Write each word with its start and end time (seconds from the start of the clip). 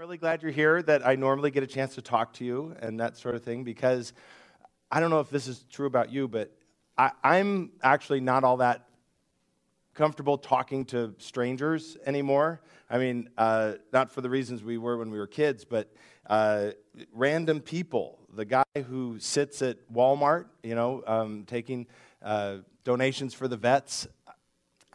really 0.00 0.16
glad 0.16 0.42
you're 0.42 0.50
here, 0.50 0.80
that 0.80 1.06
I 1.06 1.14
normally 1.14 1.50
get 1.50 1.62
a 1.62 1.66
chance 1.66 1.94
to 1.96 2.00
talk 2.00 2.32
to 2.34 2.44
you 2.44 2.74
and 2.80 2.98
that 3.00 3.18
sort 3.18 3.34
of 3.34 3.42
thing, 3.42 3.64
because 3.64 4.14
I 4.90 4.98
don't 4.98 5.10
know 5.10 5.20
if 5.20 5.28
this 5.28 5.46
is 5.46 5.66
true 5.70 5.86
about 5.86 6.10
you, 6.10 6.26
but 6.26 6.50
I, 6.96 7.10
I'm 7.22 7.72
actually 7.82 8.20
not 8.20 8.42
all 8.42 8.56
that 8.56 8.88
comfortable 9.92 10.38
talking 10.38 10.86
to 10.86 11.14
strangers 11.18 11.98
anymore. 12.06 12.62
I 12.88 12.96
mean, 12.96 13.28
uh, 13.36 13.74
not 13.92 14.10
for 14.10 14.22
the 14.22 14.30
reasons 14.30 14.64
we 14.64 14.78
were 14.78 14.96
when 14.96 15.10
we 15.10 15.18
were 15.18 15.26
kids, 15.26 15.66
but 15.66 15.92
uh, 16.30 16.70
random 17.12 17.60
people. 17.60 18.20
The 18.34 18.46
guy 18.46 18.64
who 18.88 19.18
sits 19.18 19.60
at 19.60 19.76
Walmart, 19.92 20.46
you 20.62 20.76
know, 20.76 21.02
um, 21.06 21.44
taking 21.46 21.86
uh, 22.22 22.56
donations 22.84 23.34
for 23.34 23.48
the 23.48 23.56
vets. 23.58 24.08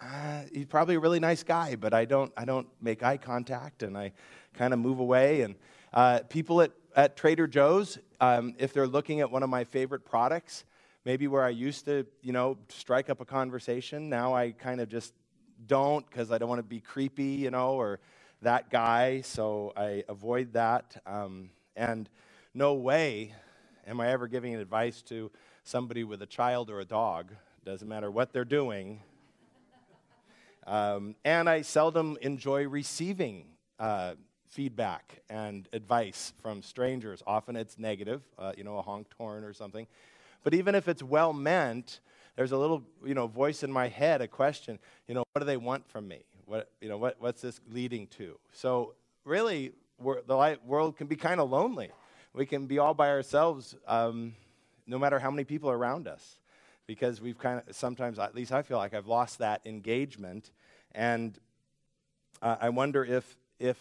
Uh, 0.01 0.41
he's 0.51 0.65
probably 0.65 0.95
a 0.95 0.99
really 0.99 1.19
nice 1.19 1.43
guy, 1.43 1.75
but 1.75 1.93
I 1.93 2.05
don't, 2.05 2.33
I 2.35 2.43
don't 2.43 2.67
make 2.81 3.03
eye 3.03 3.17
contact 3.17 3.83
and 3.83 3.95
I 3.95 4.13
kind 4.55 4.73
of 4.73 4.79
move 4.79 4.99
away. 4.99 5.41
And 5.41 5.55
uh, 5.93 6.19
people 6.29 6.61
at, 6.61 6.71
at 6.95 7.15
Trader 7.15 7.47
Joe's, 7.47 7.97
um, 8.19 8.55
if 8.57 8.73
they're 8.73 8.87
looking 8.87 9.19
at 9.19 9.29
one 9.29 9.43
of 9.43 9.49
my 9.49 9.63
favorite 9.63 10.05
products, 10.05 10.65
maybe 11.03 11.27
where 11.27 11.43
I 11.43 11.49
used 11.49 11.85
to, 11.85 12.05
you 12.21 12.33
know, 12.33 12.57
strike 12.69 13.09
up 13.09 13.21
a 13.21 13.25
conversation, 13.25 14.09
now 14.09 14.33
I 14.33 14.51
kind 14.51 14.81
of 14.81 14.89
just 14.89 15.13
don't 15.67 16.07
because 16.09 16.31
I 16.31 16.37
don't 16.37 16.49
want 16.49 16.59
to 16.59 16.63
be 16.63 16.79
creepy, 16.79 17.23
you 17.23 17.51
know, 17.51 17.75
or 17.75 17.99
that 18.41 18.69
guy. 18.69 19.21
So 19.21 19.73
I 19.75 20.03
avoid 20.09 20.53
that. 20.53 21.01
Um, 21.05 21.49
and 21.75 22.09
no 22.53 22.73
way 22.73 23.33
am 23.87 23.99
I 23.99 24.09
ever 24.09 24.27
giving 24.27 24.55
advice 24.55 25.01
to 25.03 25.31
somebody 25.63 26.03
with 26.03 26.21
a 26.21 26.25
child 26.25 26.69
or 26.69 26.79
a 26.79 26.85
dog. 26.85 27.31
Doesn't 27.65 27.87
matter 27.87 28.11
what 28.11 28.31
they're 28.31 28.45
doing. 28.45 29.01
Um, 30.67 31.15
and 31.23 31.47
I 31.47 31.61
seldom 31.61 32.17
enjoy 32.21 32.67
receiving 32.67 33.45
uh, 33.79 34.15
feedback 34.49 35.21
and 35.29 35.67
advice 35.73 36.33
from 36.41 36.61
strangers. 36.61 37.21
Often 37.25 37.55
it's 37.55 37.77
negative, 37.77 38.21
uh, 38.39 38.53
you 38.57 38.63
know, 38.63 38.77
a 38.77 38.81
honked 38.81 39.13
horn 39.17 39.43
or 39.43 39.53
something. 39.53 39.87
But 40.43 40.53
even 40.53 40.75
if 40.75 40.87
it's 40.87 41.03
well 41.03 41.33
meant, 41.33 41.99
there's 42.35 42.51
a 42.51 42.57
little, 42.57 42.83
you 43.03 43.13
know, 43.13 43.27
voice 43.27 43.63
in 43.63 43.71
my 43.71 43.87
head, 43.87 44.21
a 44.21 44.27
question, 44.27 44.79
you 45.07 45.15
know, 45.15 45.23
what 45.33 45.39
do 45.39 45.45
they 45.45 45.57
want 45.57 45.87
from 45.89 46.07
me? 46.07 46.23
What, 46.45 46.69
you 46.81 46.89
know, 46.89 46.97
what, 46.97 47.15
what's 47.19 47.41
this 47.41 47.59
leading 47.71 48.07
to? 48.07 48.37
So 48.53 48.93
really, 49.23 49.73
the 49.99 50.35
light 50.35 50.65
world 50.65 50.97
can 50.97 51.07
be 51.07 51.15
kind 51.15 51.39
of 51.39 51.49
lonely. 51.49 51.89
We 52.33 52.45
can 52.45 52.67
be 52.67 52.79
all 52.79 52.93
by 52.93 53.09
ourselves, 53.09 53.75
um, 53.87 54.35
no 54.85 54.99
matter 54.99 55.19
how 55.19 55.31
many 55.31 55.45
people 55.45 55.69
are 55.69 55.77
around 55.77 56.07
us, 56.07 56.37
because 56.85 57.21
we've 57.21 57.39
kind 57.39 57.63
of 57.67 57.75
sometimes, 57.75 58.19
at 58.19 58.35
least 58.35 58.51
I 58.51 58.61
feel 58.61 58.77
like 58.77 58.93
I've 58.93 59.07
lost 59.07 59.39
that 59.39 59.61
engagement, 59.65 60.51
and 60.91 61.39
uh, 62.41 62.57
I 62.59 62.69
wonder 62.69 63.03
if 63.03 63.37
if 63.57 63.77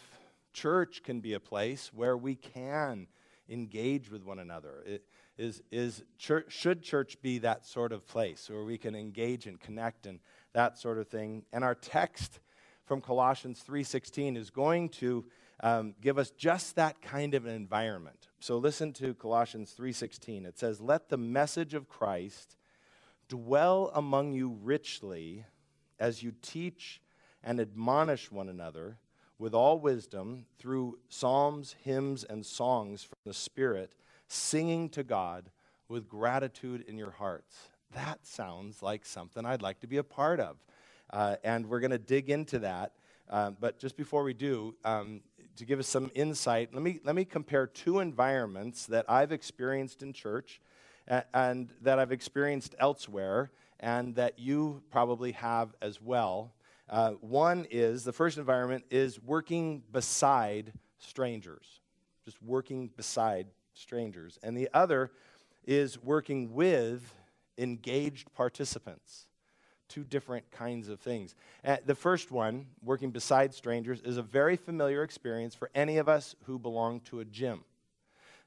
church 0.54 1.02
can 1.02 1.20
be 1.20 1.34
a 1.34 1.40
place 1.40 1.90
where 1.92 2.16
we 2.16 2.34
can 2.36 3.08
engage 3.48 4.10
with 4.10 4.24
one 4.24 4.38
another. 4.38 4.82
It, 4.86 5.04
is, 5.36 5.62
is 5.70 6.04
church, 6.16 6.46
should 6.48 6.82
church 6.82 7.20
be 7.20 7.38
that 7.38 7.66
sort 7.66 7.92
of 7.92 8.06
place 8.06 8.48
where 8.48 8.64
we 8.64 8.78
can 8.78 8.94
engage 8.94 9.46
and 9.46 9.60
connect 9.60 10.06
and 10.06 10.20
that 10.52 10.78
sort 10.78 10.98
of 10.98 11.08
thing? 11.08 11.44
And 11.52 11.64
our 11.64 11.74
text 11.74 12.38
from 12.84 13.00
Colossians 13.00 13.62
3:16 13.66 14.36
is 14.36 14.50
going 14.50 14.90
to 14.90 15.24
um, 15.60 15.94
give 16.00 16.18
us 16.18 16.30
just 16.30 16.76
that 16.76 17.00
kind 17.00 17.34
of 17.34 17.46
an 17.46 17.54
environment. 17.54 18.28
So 18.40 18.58
listen 18.58 18.92
to 18.94 19.14
Colossians 19.14 19.74
3:16. 19.76 20.46
It 20.46 20.58
says, 20.58 20.80
"Let 20.80 21.08
the 21.08 21.16
message 21.16 21.74
of 21.74 21.88
Christ 21.88 22.56
dwell 23.28 23.90
among 23.94 24.34
you 24.34 24.50
richly 24.62 25.46
as 25.98 26.22
you 26.22 26.32
teach 26.42 27.00
and 27.42 27.58
admonish 27.58 28.30
one 28.30 28.48
another." 28.48 28.98
With 29.38 29.54
all 29.54 29.78
wisdom 29.78 30.46
through 30.58 30.98
psalms, 31.08 31.74
hymns, 31.82 32.24
and 32.24 32.44
songs 32.44 33.02
from 33.02 33.18
the 33.24 33.34
Spirit, 33.34 33.94
singing 34.28 34.88
to 34.90 35.02
God 35.02 35.50
with 35.88 36.08
gratitude 36.08 36.84
in 36.88 36.96
your 36.96 37.10
hearts. 37.10 37.68
That 37.94 38.26
sounds 38.26 38.82
like 38.82 39.04
something 39.04 39.44
I'd 39.44 39.62
like 39.62 39.80
to 39.80 39.86
be 39.86 39.98
a 39.98 40.04
part 40.04 40.40
of. 40.40 40.56
Uh, 41.10 41.36
and 41.44 41.66
we're 41.66 41.80
going 41.80 41.90
to 41.90 41.98
dig 41.98 42.30
into 42.30 42.60
that. 42.60 42.92
Um, 43.30 43.56
but 43.60 43.78
just 43.78 43.96
before 43.96 44.22
we 44.22 44.34
do, 44.34 44.74
um, 44.84 45.20
to 45.56 45.64
give 45.64 45.78
us 45.78 45.86
some 45.88 46.10
insight, 46.14 46.74
let 46.74 46.82
me, 46.82 47.00
let 47.04 47.14
me 47.14 47.24
compare 47.24 47.66
two 47.66 48.00
environments 48.00 48.86
that 48.86 49.04
I've 49.08 49.32
experienced 49.32 50.02
in 50.02 50.12
church 50.12 50.60
and, 51.06 51.24
and 51.32 51.70
that 51.82 51.98
I've 51.98 52.12
experienced 52.12 52.74
elsewhere, 52.78 53.50
and 53.80 54.14
that 54.14 54.38
you 54.38 54.82
probably 54.90 55.32
have 55.32 55.74
as 55.82 56.00
well. 56.00 56.54
Uh, 56.88 57.12
one 57.20 57.66
is 57.70 58.04
the 58.04 58.12
first 58.12 58.38
environment 58.38 58.84
is 58.90 59.22
working 59.22 59.82
beside 59.90 60.72
strangers, 60.98 61.80
just 62.24 62.42
working 62.42 62.90
beside 62.96 63.46
strangers. 63.72 64.38
And 64.42 64.56
the 64.56 64.68
other 64.74 65.10
is 65.66 66.02
working 66.02 66.54
with 66.54 67.14
engaged 67.56 68.32
participants. 68.34 69.26
Two 69.88 70.04
different 70.04 70.50
kinds 70.50 70.88
of 70.88 71.00
things. 71.00 71.34
Uh, 71.64 71.76
the 71.86 71.94
first 71.94 72.30
one, 72.30 72.66
working 72.82 73.10
beside 73.10 73.54
strangers, 73.54 74.00
is 74.00 74.16
a 74.16 74.22
very 74.22 74.56
familiar 74.56 75.02
experience 75.02 75.54
for 75.54 75.70
any 75.74 75.98
of 75.98 76.08
us 76.08 76.34
who 76.44 76.58
belong 76.58 77.00
to 77.00 77.20
a 77.20 77.24
gym. 77.24 77.64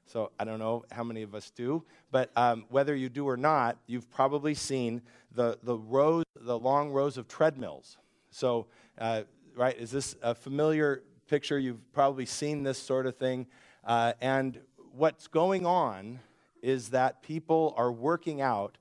So 0.04 0.30
I 0.38 0.44
don't 0.44 0.58
know 0.58 0.84
how 0.90 1.04
many 1.04 1.22
of 1.22 1.34
us 1.34 1.50
do, 1.50 1.84
but 2.10 2.30
um, 2.34 2.64
whether 2.70 2.94
you 2.94 3.08
do 3.08 3.28
or 3.28 3.36
not, 3.36 3.76
you've 3.86 4.10
probably 4.10 4.54
seen 4.54 5.02
the, 5.34 5.58
the 5.62 5.76
rows, 5.76 6.24
the 6.34 6.58
long 6.58 6.90
rows 6.90 7.18
of 7.18 7.28
treadmills 7.28 7.98
so, 8.30 8.66
uh, 8.98 9.22
right, 9.54 9.76
is 9.76 9.90
this 9.90 10.16
a 10.22 10.34
familiar 10.34 11.02
picture? 11.28 11.58
You've 11.58 11.92
probably 11.92 12.26
seen 12.26 12.62
this 12.62 12.78
sort 12.78 13.06
of 13.06 13.16
thing. 13.16 13.46
Uh, 13.84 14.12
and 14.20 14.60
what's 14.92 15.26
going 15.26 15.66
on 15.66 16.20
is 16.62 16.90
that 16.90 17.22
people 17.22 17.74
are 17.76 17.92
working 17.92 18.40
out 18.40 18.78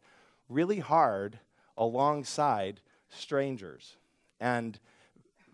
really 0.50 0.80
hard 0.80 1.40
alongside 1.78 2.82
strangers. 3.10 3.98
And 4.40 4.80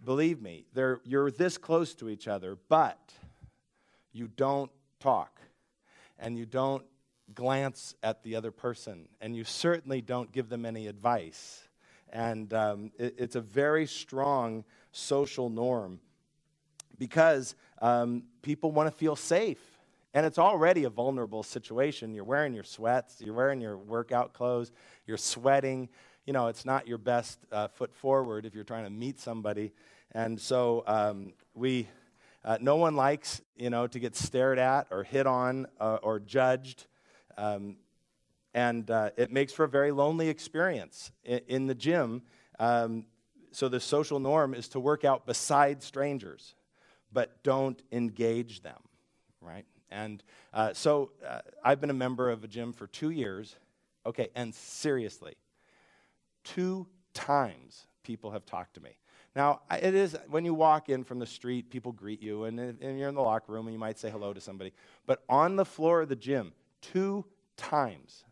believe 0.04 0.42
me, 0.42 0.66
you're 1.04 1.32
this 1.32 1.58
close 1.58 1.94
to 1.96 2.10
each 2.10 2.28
other, 2.28 2.58
but 2.70 3.14
you 4.12 4.28
don't 4.28 4.72
talk 5.00 5.42
and 6.18 6.38
you 6.38 6.46
don't 6.46 6.84
glance 7.34 7.96
at 8.04 8.24
the 8.24 8.36
other 8.36 8.52
person, 8.52 9.08
and 9.22 9.36
you 9.36 9.44
certainly 9.44 10.02
don't 10.02 10.32
give 10.32 10.50
them 10.50 10.66
any 10.66 10.88
advice. 10.88 11.68
And 12.14 12.54
um, 12.54 12.92
it, 12.98 13.16
it's 13.18 13.36
a 13.36 13.42
very 13.42 13.88
strong 13.88 14.64
social 14.94 15.50
norm 15.50 16.00
because 17.00 17.56
um, 17.82 18.24
people 18.44 18.72
want 18.72 18.90
to 18.90 18.96
feel 18.96 19.16
safe. 19.16 19.60
And 20.14 20.26
it's 20.28 20.38
already 20.38 20.84
a 20.84 20.92
vulnerable 20.92 21.42
situation. 21.42 22.14
You're 22.14 22.24
wearing 22.24 22.54
your 22.54 22.64
sweats, 22.64 23.20
you're 23.20 23.34
wearing 23.34 23.60
your 23.60 23.78
workout 23.78 24.32
clothes, 24.32 24.72
you're 25.08 25.18
sweating. 25.18 25.90
You 26.28 26.34
know, 26.34 26.48
it's 26.48 26.66
not 26.66 26.88
your 26.88 27.00
best 27.00 27.40
uh, 27.52 27.68
foot 27.68 27.94
forward 27.94 28.46
if 28.46 28.54
you're 28.54 28.64
trying 28.64 28.86
to 28.86 28.92
meet 28.92 29.20
somebody. 29.20 29.74
And 30.12 30.40
so 30.40 30.84
um, 30.86 31.34
we, 31.56 31.88
uh, 32.46 32.60
no 32.62 32.76
one 32.76 32.96
likes, 32.96 33.42
you 33.58 33.72
know, 33.72 33.88
to 33.88 34.00
get 34.00 34.16
stared 34.16 34.60
at 34.60 34.88
or 34.92 35.04
hit 35.04 35.26
on 35.26 35.66
uh, 35.80 35.98
or 36.04 36.20
judged. 36.20 36.86
Um, 37.38 37.78
and 38.54 38.90
uh, 38.90 39.10
it 39.18 39.32
makes 39.32 39.54
for 39.54 39.64
a 39.64 39.70
very 39.70 39.92
lonely 39.92 40.30
experience 40.30 41.12
in, 41.24 41.42
in 41.48 41.68
the 41.68 41.76
gym. 41.76 42.22
Um, 42.60 43.06
so 43.52 43.70
the 43.70 43.80
social 43.80 44.20
norm 44.20 44.54
is 44.54 44.68
to 44.70 44.80
work 44.80 45.06
out 45.06 45.26
beside 45.26 45.84
strangers, 45.84 46.56
but 47.12 47.44
don't 47.44 47.82
engage 47.92 48.62
them, 48.62 48.80
right? 49.42 49.66
And 49.92 50.24
uh, 50.54 50.74
so 50.74 51.12
uh, 51.28 51.42
I've 51.64 51.80
been 51.80 51.92
a 51.92 51.94
member 51.96 52.32
of 52.32 52.44
a 52.44 52.48
gym 52.48 52.74
for 52.74 52.88
two 52.88 53.12
years. 53.12 53.56
Okay, 54.06 54.30
and 54.36 54.54
seriously, 54.54 55.36
two 56.44 56.88
times 57.14 57.88
people 58.04 58.32
have 58.32 58.46
talked 58.46 58.74
to 58.74 58.82
me. 58.82 58.98
Now, 59.36 59.62
it 59.72 59.96
is 59.96 60.16
when 60.30 60.46
you 60.46 60.54
walk 60.54 60.90
in 60.90 61.04
from 61.04 61.20
the 61.20 61.26
street, 61.26 61.70
people 61.70 61.92
greet 61.92 62.22
you, 62.22 62.44
and, 62.44 62.60
and 62.60 63.00
you're 63.00 63.10
in 63.10 63.16
the 63.16 63.22
locker 63.22 63.52
room, 63.52 63.66
and 63.68 63.74
you 63.74 63.80
might 63.80 63.98
say 63.98 64.10
hello 64.10 64.34
to 64.34 64.42
somebody. 64.42 64.74
But 65.06 65.24
on 65.30 65.56
the 65.56 65.66
floor 65.66 66.02
of 66.02 66.10
the 66.10 66.16
gym, 66.16 66.54
two 66.82 67.26
times 67.56 68.26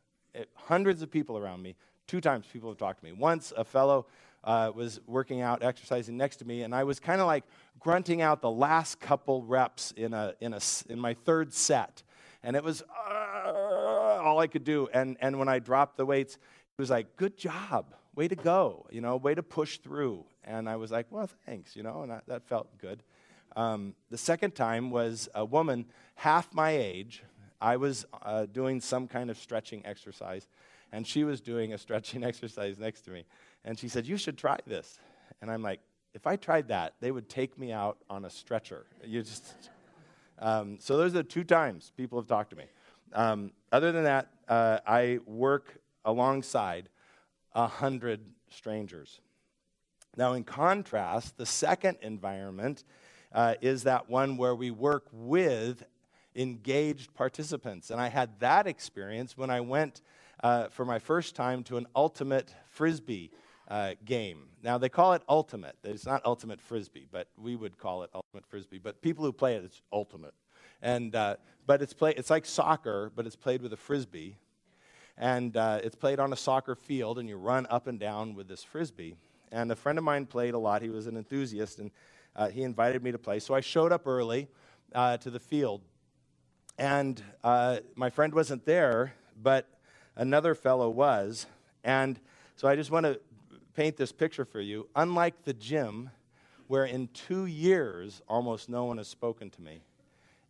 hundreds 0.55 1.01
of 1.01 1.11
people 1.11 1.37
around 1.37 1.61
me. 1.61 1.75
Two 2.07 2.21
times 2.21 2.45
people 2.51 2.69
have 2.69 2.77
talked 2.77 2.99
to 2.99 3.05
me. 3.05 3.11
Once 3.11 3.53
a 3.55 3.63
fellow 3.63 4.05
uh, 4.43 4.71
was 4.73 4.99
working 5.07 5.41
out, 5.41 5.63
exercising 5.63 6.17
next 6.17 6.37
to 6.37 6.45
me, 6.45 6.63
and 6.63 6.73
I 6.73 6.83
was 6.83 6.99
kind 6.99 7.21
of 7.21 7.27
like 7.27 7.43
grunting 7.79 8.21
out 8.21 8.41
the 8.41 8.51
last 8.51 8.99
couple 8.99 9.43
reps 9.43 9.91
in, 9.95 10.13
a, 10.13 10.33
in, 10.41 10.53
a, 10.53 10.59
in 10.89 10.99
my 10.99 11.13
third 11.13 11.53
set. 11.53 12.03
And 12.43 12.55
it 12.55 12.63
was 12.63 12.81
uh, 12.81 14.21
all 14.23 14.39
I 14.39 14.47
could 14.47 14.63
do. 14.63 14.87
And, 14.93 15.17
and 15.21 15.37
when 15.37 15.47
I 15.47 15.59
dropped 15.59 15.97
the 15.97 16.05
weights, 16.05 16.35
he 16.35 16.81
was 16.81 16.89
like, 16.89 17.15
Good 17.17 17.37
job. 17.37 17.93
Way 18.15 18.27
to 18.27 18.35
go. 18.35 18.87
You 18.91 19.01
know, 19.01 19.15
way 19.15 19.35
to 19.35 19.43
push 19.43 19.77
through. 19.77 20.25
And 20.43 20.67
I 20.67 20.75
was 20.75 20.91
like, 20.91 21.07
Well, 21.11 21.29
thanks, 21.45 21.75
you 21.75 21.83
know, 21.83 22.01
and 22.01 22.11
I, 22.11 22.21
that 22.27 22.47
felt 22.47 22.77
good. 22.79 23.03
Um, 23.55 23.95
the 24.09 24.17
second 24.17 24.55
time 24.55 24.91
was 24.91 25.29
a 25.35 25.43
woman 25.43 25.85
half 26.15 26.53
my 26.53 26.71
age 26.71 27.23
I 27.61 27.77
was 27.77 28.05
uh, 28.23 28.47
doing 28.47 28.81
some 28.81 29.07
kind 29.07 29.29
of 29.29 29.37
stretching 29.37 29.85
exercise, 29.85 30.47
and 30.91 31.05
she 31.05 31.23
was 31.23 31.39
doing 31.39 31.73
a 31.73 31.77
stretching 31.77 32.23
exercise 32.31 32.77
next 32.79 33.01
to 33.01 33.11
me. 33.11 33.25
And 33.63 33.77
she 33.77 33.87
said, 33.87 34.07
You 34.07 34.17
should 34.17 34.37
try 34.37 34.57
this. 34.65 34.99
And 35.41 35.51
I'm 35.51 35.61
like, 35.61 35.79
If 36.13 36.25
I 36.27 36.35
tried 36.35 36.67
that, 36.69 36.95
they 36.99 37.11
would 37.11 37.29
take 37.29 37.57
me 37.57 37.71
out 37.71 37.97
on 38.09 38.25
a 38.25 38.29
stretcher. 38.29 38.85
You 39.05 39.21
just, 39.21 39.53
Um, 40.39 40.79
so 40.79 40.97
those 40.97 41.11
are 41.13 41.19
the 41.19 41.23
two 41.23 41.43
times 41.43 41.91
people 41.95 42.19
have 42.19 42.27
talked 42.27 42.49
to 42.49 42.55
me. 42.55 42.65
Um, 43.13 43.51
other 43.71 43.91
than 43.91 44.05
that, 44.05 44.29
uh, 44.47 44.79
I 44.87 45.19
work 45.25 45.77
alongside 46.03 46.89
a 47.53 47.67
hundred 47.67 48.21
strangers. 48.49 49.21
Now, 50.17 50.33
in 50.33 50.43
contrast, 50.43 51.37
the 51.37 51.45
second 51.45 51.97
environment 52.01 52.83
uh, 53.33 53.55
is 53.61 53.83
that 53.83 54.09
one 54.09 54.35
where 54.35 54.55
we 54.55 54.71
work 54.71 55.05
with 55.11 55.83
engaged 56.35 57.13
participants. 57.13 57.89
And 57.89 57.99
I 57.99 58.07
had 58.07 58.39
that 58.39 58.67
experience 58.67 59.37
when 59.37 59.49
I 59.49 59.61
went 59.61 60.01
uh, 60.43 60.67
for 60.69 60.85
my 60.85 60.99
first 60.99 61.35
time 61.35 61.63
to 61.63 61.77
an 61.77 61.87
ultimate 61.95 62.53
frisbee 62.69 63.31
uh, 63.67 63.93
game. 64.05 64.47
Now, 64.63 64.77
they 64.77 64.89
call 64.89 65.13
it 65.13 65.21
ultimate. 65.29 65.75
It's 65.83 66.05
not 66.05 66.21
ultimate 66.25 66.59
frisbee, 66.61 67.07
but 67.11 67.27
we 67.37 67.55
would 67.55 67.77
call 67.77 68.03
it 68.03 68.09
ultimate 68.13 68.45
frisbee. 68.45 68.79
But 68.79 69.01
people 69.01 69.23
who 69.23 69.31
play 69.31 69.55
it, 69.55 69.63
it's 69.63 69.81
ultimate. 69.91 70.33
And, 70.81 71.15
uh, 71.15 71.35
but 71.65 71.81
it's, 71.81 71.93
play, 71.93 72.13
it's 72.17 72.29
like 72.29 72.45
soccer, 72.45 73.11
but 73.15 73.25
it's 73.25 73.35
played 73.35 73.61
with 73.61 73.71
a 73.73 73.77
frisbee. 73.77 74.37
And 75.17 75.55
uh, 75.55 75.79
it's 75.83 75.95
played 75.95 76.19
on 76.19 76.33
a 76.33 76.35
soccer 76.35 76.75
field, 76.75 77.19
and 77.19 77.29
you 77.29 77.37
run 77.37 77.67
up 77.69 77.87
and 77.87 77.99
down 77.99 78.33
with 78.33 78.47
this 78.47 78.63
frisbee. 78.63 79.15
And 79.51 79.71
a 79.71 79.75
friend 79.75 79.97
of 79.97 80.03
mine 80.03 80.25
played 80.25 80.53
a 80.53 80.57
lot. 80.57 80.81
He 80.81 80.89
was 80.89 81.07
an 81.07 81.17
enthusiast, 81.17 81.79
and 81.79 81.91
uh, 82.35 82.47
he 82.49 82.63
invited 82.63 83.03
me 83.03 83.11
to 83.11 83.19
play. 83.19 83.39
So 83.39 83.53
I 83.53 83.59
showed 83.59 83.91
up 83.91 84.07
early 84.07 84.47
uh, 84.93 85.17
to 85.17 85.29
the 85.29 85.39
field. 85.39 85.81
And 86.81 87.21
uh, 87.43 87.77
my 87.93 88.09
friend 88.09 88.33
wasn't 88.33 88.65
there, 88.65 89.13
but 89.39 89.67
another 90.15 90.55
fellow 90.55 90.89
was. 90.89 91.45
And 91.83 92.19
so 92.55 92.67
I 92.67 92.75
just 92.75 92.89
want 92.89 93.05
to 93.05 93.19
paint 93.75 93.97
this 93.97 94.11
picture 94.11 94.45
for 94.45 94.59
you. 94.59 94.87
Unlike 94.95 95.43
the 95.43 95.53
gym, 95.53 96.09
where 96.65 96.85
in 96.85 97.09
two 97.13 97.45
years 97.45 98.23
almost 98.27 98.67
no 98.67 98.85
one 98.85 98.97
has 98.97 99.07
spoken 99.07 99.51
to 99.51 99.61
me, 99.61 99.83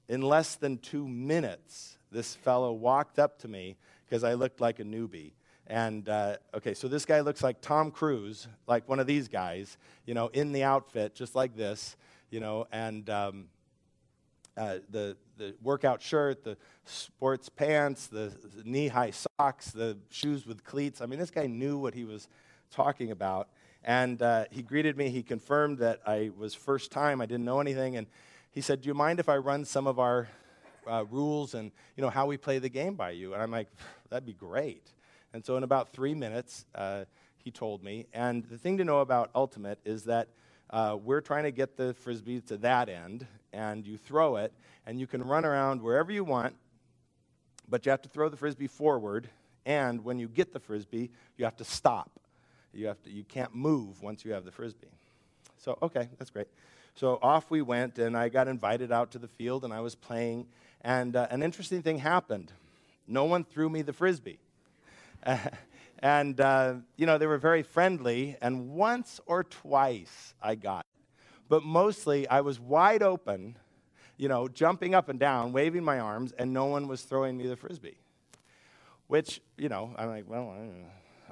in 0.07 0.21
less 0.21 0.55
than 0.55 0.77
two 0.77 1.05
minutes, 1.05 1.97
this 2.13 2.33
fellow 2.33 2.71
walked 2.71 3.19
up 3.19 3.37
to 3.39 3.49
me 3.49 3.75
because 4.05 4.23
I 4.23 4.35
looked 4.35 4.61
like 4.61 4.79
a 4.79 4.85
newbie. 4.85 5.33
And 5.67 6.07
uh, 6.07 6.37
okay, 6.53 6.73
so 6.75 6.87
this 6.87 7.03
guy 7.03 7.19
looks 7.19 7.43
like 7.43 7.59
Tom 7.59 7.91
Cruise, 7.91 8.47
like 8.67 8.87
one 8.87 9.01
of 9.01 9.05
these 9.05 9.27
guys, 9.27 9.77
you 10.05 10.13
know, 10.13 10.27
in 10.27 10.53
the 10.53 10.63
outfit, 10.63 11.13
just 11.13 11.35
like 11.35 11.57
this, 11.57 11.97
you 12.29 12.39
know, 12.39 12.67
and 12.71 13.09
um, 13.09 13.47
uh, 14.57 14.77
the, 14.89 15.17
the 15.41 15.55
workout 15.63 16.03
shirt, 16.03 16.43
the 16.43 16.55
sports 16.85 17.49
pants, 17.49 18.05
the 18.05 18.31
knee 18.63 18.87
high 18.87 19.09
socks, 19.09 19.71
the 19.71 19.97
shoes 20.11 20.45
with 20.45 20.63
cleats. 20.63 21.01
I 21.01 21.07
mean, 21.07 21.17
this 21.17 21.31
guy 21.31 21.47
knew 21.47 21.79
what 21.79 21.95
he 21.95 22.05
was 22.05 22.27
talking 22.69 23.09
about. 23.09 23.49
And 23.83 24.21
uh, 24.21 24.45
he 24.51 24.61
greeted 24.61 24.95
me. 24.97 25.09
He 25.09 25.23
confirmed 25.23 25.79
that 25.79 25.99
I 26.05 26.29
was 26.37 26.53
first 26.53 26.91
time. 26.91 27.21
I 27.21 27.25
didn't 27.25 27.45
know 27.45 27.59
anything. 27.59 27.97
And 27.97 28.05
he 28.51 28.61
said, 28.61 28.81
Do 28.81 28.87
you 28.87 28.93
mind 28.93 29.19
if 29.19 29.29
I 29.29 29.37
run 29.37 29.65
some 29.65 29.87
of 29.87 29.97
our 29.97 30.27
uh, 30.87 31.05
rules 31.09 31.55
and 31.55 31.71
you 31.97 32.03
know 32.03 32.11
how 32.11 32.27
we 32.27 32.37
play 32.37 32.59
the 32.59 32.69
game 32.69 32.93
by 32.93 33.09
you? 33.09 33.33
And 33.33 33.41
I'm 33.41 33.51
like, 33.51 33.67
That'd 34.11 34.27
be 34.27 34.33
great. 34.33 34.91
And 35.33 35.43
so 35.43 35.57
in 35.57 35.63
about 35.63 35.91
three 35.91 36.13
minutes, 36.13 36.65
uh, 36.75 37.05
he 37.43 37.49
told 37.49 37.83
me. 37.83 38.05
And 38.13 38.43
the 38.43 38.59
thing 38.59 38.77
to 38.77 38.85
know 38.85 38.99
about 38.99 39.31
Ultimate 39.33 39.79
is 39.85 40.03
that 40.03 40.27
uh, 40.71 40.97
we're 41.01 41.21
trying 41.21 41.43
to 41.43 41.51
get 41.51 41.75
the 41.75 41.93
frisbee 41.93 42.41
to 42.41 42.57
that 42.57 42.89
end, 42.89 43.27
and 43.51 43.85
you 43.85 43.97
throw 43.97 44.37
it, 44.37 44.53
and 44.85 44.99
you 44.99 45.07
can 45.07 45.21
run 45.21 45.45
around 45.45 45.81
wherever 45.81 46.11
you 46.11 46.23
want, 46.23 46.55
but 47.69 47.85
you 47.85 47.89
have 47.89 48.01
to 48.03 48.09
throw 48.09 48.29
the 48.29 48.37
frisbee 48.37 48.67
forward. 48.67 49.29
And 49.65 50.03
when 50.03 50.17
you 50.17 50.27
get 50.27 50.53
the 50.53 50.59
frisbee, 50.59 51.11
you 51.37 51.45
have 51.45 51.57
to 51.57 51.63
stop. 51.63 52.09
You, 52.73 52.87
have 52.87 53.01
to, 53.03 53.11
you 53.11 53.23
can't 53.23 53.53
move 53.53 54.01
once 54.01 54.23
you 54.23 54.31
have 54.31 54.45
the 54.45 54.51
frisbee. 54.51 54.87
So, 55.57 55.77
okay, 55.81 56.07
that's 56.17 56.31
great. 56.31 56.47
So 56.95 57.19
off 57.21 57.51
we 57.51 57.61
went, 57.61 57.99
and 57.99 58.17
I 58.17 58.29
got 58.29 58.47
invited 58.47 58.91
out 58.91 59.11
to 59.11 59.19
the 59.19 59.27
field, 59.27 59.63
and 59.63 59.73
I 59.73 59.81
was 59.81 59.95
playing. 59.95 60.47
And 60.81 61.15
uh, 61.15 61.27
an 61.29 61.43
interesting 61.43 61.81
thing 61.81 61.99
happened. 61.99 62.51
No 63.07 63.25
one 63.25 63.43
threw 63.43 63.69
me 63.69 63.81
the 63.81 63.93
frisbee. 63.93 64.39
and, 66.01 66.39
uh, 66.41 66.75
you 66.97 67.05
know, 67.05 67.17
they 67.17 67.27
were 67.27 67.37
very 67.37 67.61
friendly, 67.63 68.35
and 68.41 68.71
once 68.71 69.19
or 69.25 69.43
twice 69.43 70.33
I 70.41 70.55
got 70.55 70.81
it. 70.81 71.03
But 71.47 71.63
mostly 71.63 72.27
I 72.27 72.41
was 72.41 72.59
wide 72.59 73.03
open, 73.03 73.57
you 74.17 74.27
know, 74.27 74.47
jumping 74.47 74.95
up 74.95 75.09
and 75.09 75.19
down, 75.19 75.51
waving 75.51 75.83
my 75.83 75.99
arms, 75.99 76.31
and 76.37 76.53
no 76.53 76.65
one 76.65 76.87
was 76.87 77.01
throwing 77.01 77.37
me 77.37 77.45
the 77.47 77.55
frisbee. 77.55 77.97
Which, 79.07 79.41
you 79.57 79.69
know, 79.69 79.93
I'm 79.97 80.07
like, 80.07 80.23
well, 80.27 80.55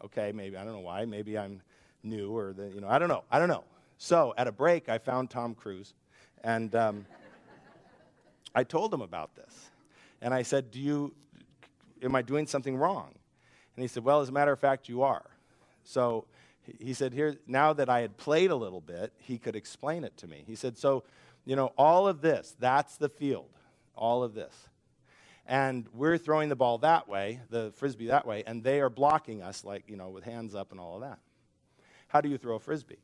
okay, 0.05 0.31
maybe, 0.33 0.57
I 0.57 0.63
don't 0.63 0.73
know 0.73 0.79
why. 0.79 1.05
Maybe 1.05 1.37
I'm 1.37 1.61
new 2.03 2.35
or, 2.35 2.53
the, 2.53 2.69
you 2.69 2.81
know, 2.81 2.89
I 2.89 2.99
don't 2.99 3.09
know. 3.09 3.23
I 3.31 3.39
don't 3.39 3.49
know. 3.49 3.63
So 3.97 4.33
at 4.37 4.47
a 4.47 4.51
break, 4.51 4.87
I 4.87 4.97
found 4.97 5.29
Tom 5.29 5.55
Cruise, 5.55 5.93
and 6.43 6.73
um, 6.75 7.05
I 8.53 8.63
told 8.63 8.93
him 8.93 9.01
about 9.01 9.35
this. 9.35 9.71
And 10.21 10.33
I 10.33 10.43
said, 10.43 10.71
Do 10.71 10.79
you, 10.79 11.13
am 12.03 12.15
I 12.15 12.21
doing 12.21 12.45
something 12.45 12.75
wrong? 12.77 13.15
And 13.75 13.83
he 13.83 13.87
said, 13.87 14.03
Well, 14.03 14.21
as 14.21 14.29
a 14.29 14.31
matter 14.31 14.51
of 14.51 14.59
fact, 14.59 14.89
you 14.89 15.03
are. 15.03 15.25
So 15.83 16.25
he 16.79 16.93
said, 16.93 17.13
Here, 17.13 17.37
now 17.47 17.73
that 17.73 17.89
I 17.89 18.01
had 18.01 18.17
played 18.17 18.51
a 18.51 18.55
little 18.55 18.81
bit, 18.81 19.13
he 19.19 19.37
could 19.37 19.55
explain 19.55 20.03
it 20.03 20.15
to 20.17 20.27
me. 20.27 20.43
He 20.45 20.55
said, 20.55 20.77
So, 20.77 21.03
you 21.45 21.55
know, 21.55 21.73
all 21.77 22.07
of 22.07 22.21
this, 22.21 22.55
that's 22.59 22.97
the 22.97 23.09
field, 23.09 23.49
all 23.95 24.23
of 24.23 24.33
this. 24.33 24.53
And 25.45 25.87
we're 25.95 26.19
throwing 26.19 26.49
the 26.49 26.55
ball 26.55 26.77
that 26.79 27.07
way, 27.07 27.39
the 27.49 27.71
frisbee 27.75 28.07
that 28.07 28.27
way, 28.27 28.43
and 28.45 28.63
they 28.63 28.81
are 28.81 28.89
blocking 28.89 29.41
us, 29.41 29.65
like, 29.65 29.83
you 29.87 29.95
know, 29.95 30.09
with 30.09 30.23
hands 30.23 30.53
up 30.53 30.71
and 30.71 30.79
all 30.79 30.95
of 30.95 31.01
that. 31.01 31.17
How 32.07 32.21
do 32.21 32.29
you 32.29 32.37
throw 32.37 32.55
a 32.55 32.59
frisbee? 32.59 32.99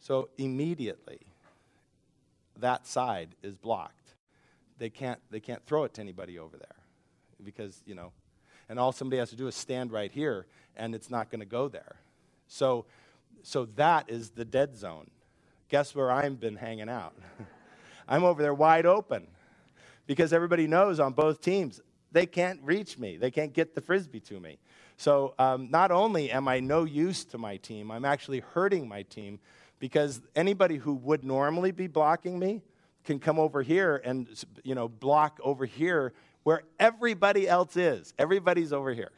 So 0.00 0.28
immediately, 0.36 1.20
that 2.58 2.86
side 2.86 3.28
is 3.42 3.54
blocked. 3.54 3.99
They 4.80 4.88
can't, 4.88 5.20
they 5.30 5.40
can't 5.40 5.64
throw 5.66 5.84
it 5.84 5.92
to 5.94 6.00
anybody 6.00 6.38
over 6.38 6.56
there 6.56 6.76
because, 7.44 7.82
you 7.84 7.94
know, 7.94 8.12
and 8.66 8.78
all 8.78 8.92
somebody 8.92 9.18
has 9.18 9.28
to 9.28 9.36
do 9.36 9.46
is 9.46 9.54
stand 9.54 9.92
right 9.92 10.10
here 10.10 10.46
and 10.74 10.94
it's 10.94 11.10
not 11.10 11.30
going 11.30 11.40
to 11.40 11.46
go 11.46 11.68
there. 11.68 11.96
So, 12.48 12.86
so 13.42 13.66
that 13.76 14.08
is 14.08 14.30
the 14.30 14.44
dead 14.46 14.74
zone. 14.74 15.10
Guess 15.68 15.94
where 15.94 16.10
I've 16.10 16.40
been 16.40 16.56
hanging 16.56 16.88
out? 16.88 17.14
I'm 18.08 18.24
over 18.24 18.40
there 18.40 18.54
wide 18.54 18.86
open 18.86 19.26
because 20.06 20.32
everybody 20.32 20.66
knows 20.66 20.98
on 20.98 21.12
both 21.12 21.42
teams 21.42 21.82
they 22.10 22.24
can't 22.24 22.58
reach 22.62 22.98
me, 22.98 23.18
they 23.18 23.30
can't 23.30 23.52
get 23.52 23.74
the 23.74 23.82
frisbee 23.82 24.20
to 24.20 24.40
me. 24.40 24.58
So, 24.96 25.34
um, 25.38 25.70
not 25.70 25.90
only 25.90 26.30
am 26.30 26.48
I 26.48 26.60
no 26.60 26.84
use 26.84 27.24
to 27.26 27.38
my 27.38 27.58
team, 27.58 27.90
I'm 27.90 28.06
actually 28.06 28.40
hurting 28.40 28.88
my 28.88 29.02
team 29.02 29.40
because 29.78 30.22
anybody 30.34 30.76
who 30.76 30.94
would 30.94 31.22
normally 31.22 31.70
be 31.70 31.86
blocking 31.86 32.38
me 32.38 32.62
can 33.04 33.18
come 33.18 33.38
over 33.38 33.62
here 33.62 34.00
and 34.04 34.28
you 34.62 34.74
know 34.74 34.88
block 34.88 35.40
over 35.42 35.64
here 35.64 36.12
where 36.42 36.62
everybody 36.78 37.48
else 37.48 37.76
is. 37.76 38.14
Everybody's 38.18 38.72
over 38.72 38.92
here. 38.92 39.12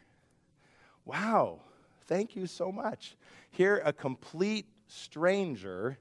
Wow. 1.05 1.61
Thank 2.07 2.37
you 2.37 2.47
so 2.47 2.73
much. 2.73 3.17
Here 3.51 3.81
a 3.85 3.93
complete 3.93 4.67
stranger 4.89 5.99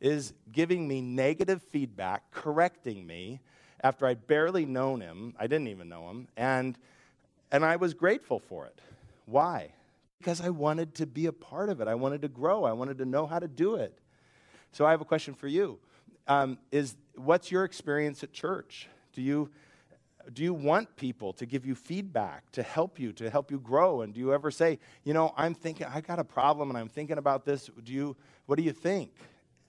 is 0.00 0.32
giving 0.52 0.86
me 0.86 1.00
negative 1.00 1.62
feedback, 1.70 2.30
correcting 2.30 3.06
me 3.06 3.40
after 3.82 4.06
I'd 4.06 4.26
barely 4.26 4.64
known 4.64 5.00
him. 5.00 5.34
I 5.38 5.46
didn't 5.46 5.68
even 5.68 5.88
know 5.88 6.08
him 6.10 6.28
and 6.36 6.78
and 7.52 7.64
I 7.64 7.76
was 7.76 7.94
grateful 7.94 8.38
for 8.38 8.66
it. 8.66 8.80
Why? 9.26 9.72
because 10.20 10.42
I 10.42 10.50
wanted 10.50 10.94
to 10.96 11.06
be 11.06 11.26
a 11.26 11.32
part 11.32 11.70
of 11.70 11.80
it. 11.80 11.88
I 11.88 11.94
wanted 11.94 12.22
to 12.22 12.28
grow. 12.28 12.64
I 12.64 12.72
wanted 12.72 12.98
to 12.98 13.06
know 13.06 13.26
how 13.26 13.38
to 13.38 13.48
do 13.48 13.76
it. 13.76 13.98
So 14.72 14.84
I 14.84 14.90
have 14.90 15.00
a 15.00 15.06
question 15.06 15.34
for 15.34 15.48
you. 15.48 15.78
Um, 16.28 16.58
is 16.70 16.94
what's 17.24 17.50
your 17.50 17.64
experience 17.64 18.22
at 18.22 18.32
church? 18.32 18.88
Do 19.12 19.22
you 19.22 19.50
do 20.32 20.42
you 20.42 20.52
want 20.52 20.94
people 20.96 21.32
to 21.32 21.46
give 21.46 21.64
you 21.64 21.74
feedback 21.74 22.50
to 22.52 22.62
help 22.62 22.98
you 22.98 23.12
to 23.14 23.30
help 23.30 23.50
you 23.50 23.58
grow 23.58 24.02
and 24.02 24.12
do 24.12 24.20
you 24.20 24.34
ever 24.34 24.50
say 24.50 24.78
you 25.02 25.14
know 25.14 25.32
i'm 25.34 25.54
thinking 25.54 25.86
I've 25.86 26.06
got 26.06 26.18
a 26.18 26.24
problem 26.24 26.68
and 26.68 26.78
i'm 26.78 26.90
thinking 26.90 27.16
about 27.16 27.46
this 27.46 27.70
do 27.82 27.90
you 27.90 28.16
what 28.44 28.56
do 28.56 28.62
you 28.62 28.72
think 28.72 29.12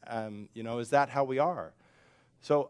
um, 0.08 0.50
you 0.54 0.62
know 0.62 0.80
is 0.80 0.90
that 0.90 1.08
how 1.08 1.24
we 1.24 1.40
are 1.40 1.72
so 2.42 2.70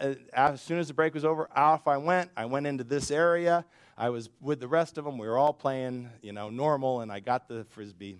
uh, 0.00 0.14
as 0.32 0.62
soon 0.62 0.78
as 0.78 0.86
the 0.86 0.94
break 0.94 1.14
was 1.14 1.24
over 1.24 1.48
off 1.54 1.88
i 1.88 1.96
went 1.96 2.30
i 2.36 2.44
went 2.44 2.64
into 2.64 2.84
this 2.84 3.10
area 3.10 3.64
I 3.98 4.10
was 4.10 4.28
with 4.42 4.60
the 4.60 4.68
rest 4.68 4.98
of 4.98 5.06
them. 5.06 5.16
We 5.16 5.26
were 5.26 5.38
all 5.38 5.54
playing, 5.54 6.10
you 6.20 6.32
know, 6.32 6.50
normal, 6.50 7.00
and 7.00 7.10
I 7.10 7.20
got 7.20 7.48
the 7.48 7.64
frisbee. 7.64 8.18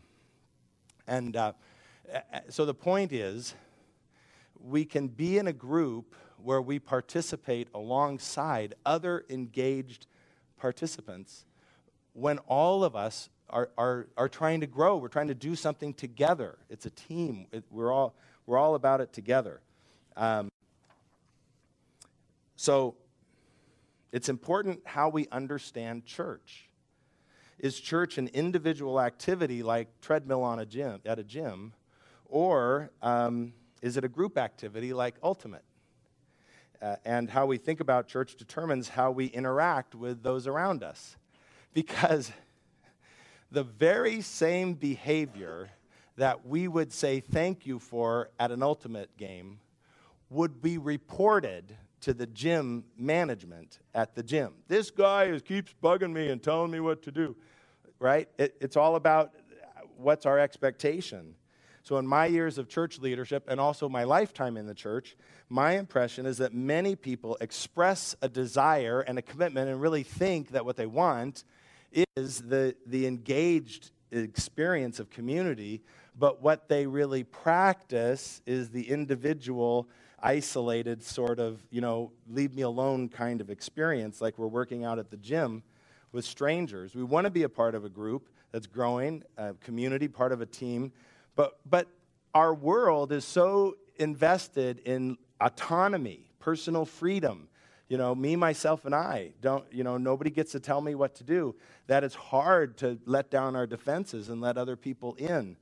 And 1.06 1.36
uh, 1.36 1.52
so 2.48 2.64
the 2.64 2.75
point 2.75 3.12
is, 3.12 3.54
we 4.60 4.84
can 4.84 5.08
be 5.08 5.38
in 5.38 5.46
a 5.46 5.52
group 5.52 6.14
where 6.42 6.62
we 6.62 6.78
participate 6.78 7.68
alongside 7.75 8.75
other 8.84 9.25
engaged 9.28 10.06
participants 10.56 11.44
when 12.12 12.38
all 12.40 12.84
of 12.84 12.94
us 12.96 13.28
are, 13.50 13.70
are, 13.76 14.08
are 14.16 14.28
trying 14.28 14.60
to 14.60 14.66
grow. 14.66 14.96
We're 14.96 15.08
trying 15.08 15.28
to 15.28 15.34
do 15.34 15.54
something 15.54 15.94
together. 15.94 16.58
It's 16.68 16.86
a 16.86 16.90
team. 16.90 17.46
It, 17.52 17.64
we're, 17.70 17.92
all, 17.92 18.14
we're 18.46 18.58
all 18.58 18.75
about 18.75 19.00
it 19.00 19.12
together. 19.12 19.60
Um, 20.16 20.50
so 22.56 22.96
it's 24.12 24.28
important 24.28 24.80
how 24.84 25.08
we 25.08 25.28
understand 25.30 26.06
church. 26.06 26.68
Is 27.58 27.80
church 27.80 28.18
an 28.18 28.28
individual 28.28 29.00
activity 29.00 29.62
like 29.62 30.00
treadmill 30.00 30.42
on 30.42 30.58
a 30.58 30.66
gym, 30.66 31.00
at 31.06 31.18
a 31.18 31.25
gym, 31.25 31.72
or 32.26 32.90
um, 33.02 33.54
is 33.87 33.97
it 33.97 34.05
a 34.05 34.09
group 34.09 34.37
activity 34.37 34.93
like 34.93 35.14
Ultimate? 35.23 35.62
Uh, 36.83 36.97
and 37.05 37.31
how 37.31 37.47
we 37.47 37.57
think 37.57 37.78
about 37.78 38.09
church 38.09 38.35
determines 38.35 38.88
how 38.88 39.12
we 39.12 39.26
interact 39.26 39.95
with 39.95 40.25
those 40.25 40.49
around 40.49 40.83
us. 40.83 41.16
Because 41.73 42.33
the 43.52 43.62
very 43.62 44.21
same 44.21 44.75
behavior 44.75 45.71
that 46.16 46.45
we 46.45 46.66
would 46.66 46.93
say 46.93 47.21
thank 47.21 47.64
you 47.64 47.78
for 47.78 48.31
at 48.40 48.50
an 48.50 48.62
ultimate 48.62 49.16
game 49.16 49.61
would 50.31 50.61
be 50.61 50.78
reported 50.78 51.76
to 52.00 52.12
the 52.12 52.26
gym 52.26 52.85
management 52.99 53.78
at 53.95 54.16
the 54.16 54.23
gym. 54.23 54.55
This 54.66 54.90
guy 54.90 55.25
is, 55.26 55.43
keeps 55.43 55.73
bugging 55.81 56.12
me 56.12 56.28
and 56.28 56.43
telling 56.43 56.73
me 56.73 56.81
what 56.81 57.02
to 57.02 57.12
do, 57.12 57.37
right? 58.00 58.28
It, 58.37 58.57
it's 58.61 58.76
all 58.76 58.97
about 58.97 59.33
what's 59.97 60.26
our 60.26 60.40
expectation. 60.40 61.37
So, 61.87 61.99
in 61.99 62.07
my 62.09 62.26
years 62.26 62.59
of 62.59 62.69
church 62.69 62.99
leadership 62.99 63.45
and 63.47 63.61
also 63.61 63.88
my 63.88 64.02
lifetime 64.02 64.57
in 64.57 64.66
the 64.66 64.75
church, 64.75 65.16
my 65.49 65.78
impression 65.78 66.26
is 66.26 66.38
that 66.38 66.52
many 66.52 66.97
people 66.97 67.38
express 67.40 68.16
a 68.21 68.28
desire 68.28 69.02
and 69.02 69.21
a 69.21 69.23
commitment 69.23 69.71
and 69.71 69.81
really 69.81 70.02
think 70.02 70.50
that 70.50 70.64
what 70.64 70.75
they 70.75 70.87
want 70.87 71.45
is 72.16 72.43
the, 72.43 72.75
the 72.87 73.07
engaged 73.07 73.93
experience 74.11 74.99
of 74.99 75.11
community, 75.11 75.81
but 76.19 76.43
what 76.43 76.69
they 76.69 76.88
really 76.88 77.23
practice 77.23 78.43
is 78.47 78.71
the 78.71 78.90
individual, 78.90 79.88
isolated 80.21 81.05
sort 81.05 81.38
of, 81.38 81.61
you 81.71 81.81
know, 81.81 82.11
leave 82.28 82.52
me 82.52 82.62
alone 82.62 83.09
kind 83.09 83.40
of 83.40 83.49
experience, 83.49 84.21
like 84.21 84.37
we're 84.38 84.49
working 84.49 84.85
out 84.85 84.99
at 84.99 85.09
the 85.09 85.16
gym 85.19 85.62
with 86.11 86.25
strangers. 86.25 86.97
We 86.97 87.05
want 87.05 87.26
to 87.26 87.31
be 87.31 87.45
a 87.45 87.49
part 87.49 87.76
of 87.76 87.85
a 87.85 87.88
group 87.88 88.28
that's 88.50 88.66
growing, 88.66 89.23
a 89.37 89.55
community, 89.55 90.09
part 90.09 90.33
of 90.33 90.40
a 90.40 90.47
team, 90.47 90.90
but, 91.37 91.59
but 91.69 91.87
our 92.35 92.52
world 92.52 93.12
is 93.12 93.25
so 93.25 93.76
invested 93.97 94.81
in 94.81 95.16
autonomy, 95.40 96.31
personal 96.40 96.85
freedom 96.85 97.49
you 97.88 97.99
know, 97.99 98.14
me, 98.14 98.35
myself, 98.35 98.85
and 98.85 98.95
I 98.95 99.33
don't, 99.40 99.64
you 99.73 99.85
know, 99.85 99.97
nobody 99.97 100.31
gets 100.31 100.52
to 100.52 100.61
tell 100.61 100.81
me 100.81 100.95
what 100.95 101.14
to 101.16 101.25
do. 101.25 101.55
That 101.87 102.02
it's 102.02 102.16
hard 102.16 102.76
to 102.78 102.99
let 103.05 103.31
down 103.31 103.55
our 103.55 103.66
defenses 103.66 104.28
and 104.28 104.40
let 104.40 104.59
other 104.59 104.76
people 104.76 105.14
in. 105.14 105.57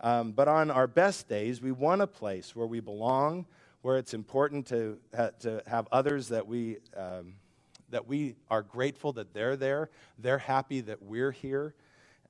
Um, 0.00 0.32
but 0.32 0.48
on 0.48 0.70
our 0.70 0.86
best 0.86 1.28
days, 1.28 1.60
we 1.60 1.72
want 1.72 2.00
a 2.00 2.06
place 2.06 2.56
where 2.56 2.66
we 2.66 2.80
belong, 2.80 3.46
where 3.82 3.98
it's 3.98 4.14
important 4.14 4.66
to, 4.68 4.98
to 5.40 5.62
have 5.66 5.88
others 5.92 6.28
that 6.28 6.46
we, 6.46 6.78
um, 6.96 7.34
that 7.90 8.06
we 8.06 8.36
are 8.50 8.62
grateful 8.62 9.12
that 9.14 9.34
they're 9.34 9.56
there. 9.56 9.90
They're 10.18 10.38
happy 10.38 10.80
that 10.82 11.02
we're 11.02 11.32
here. 11.32 11.74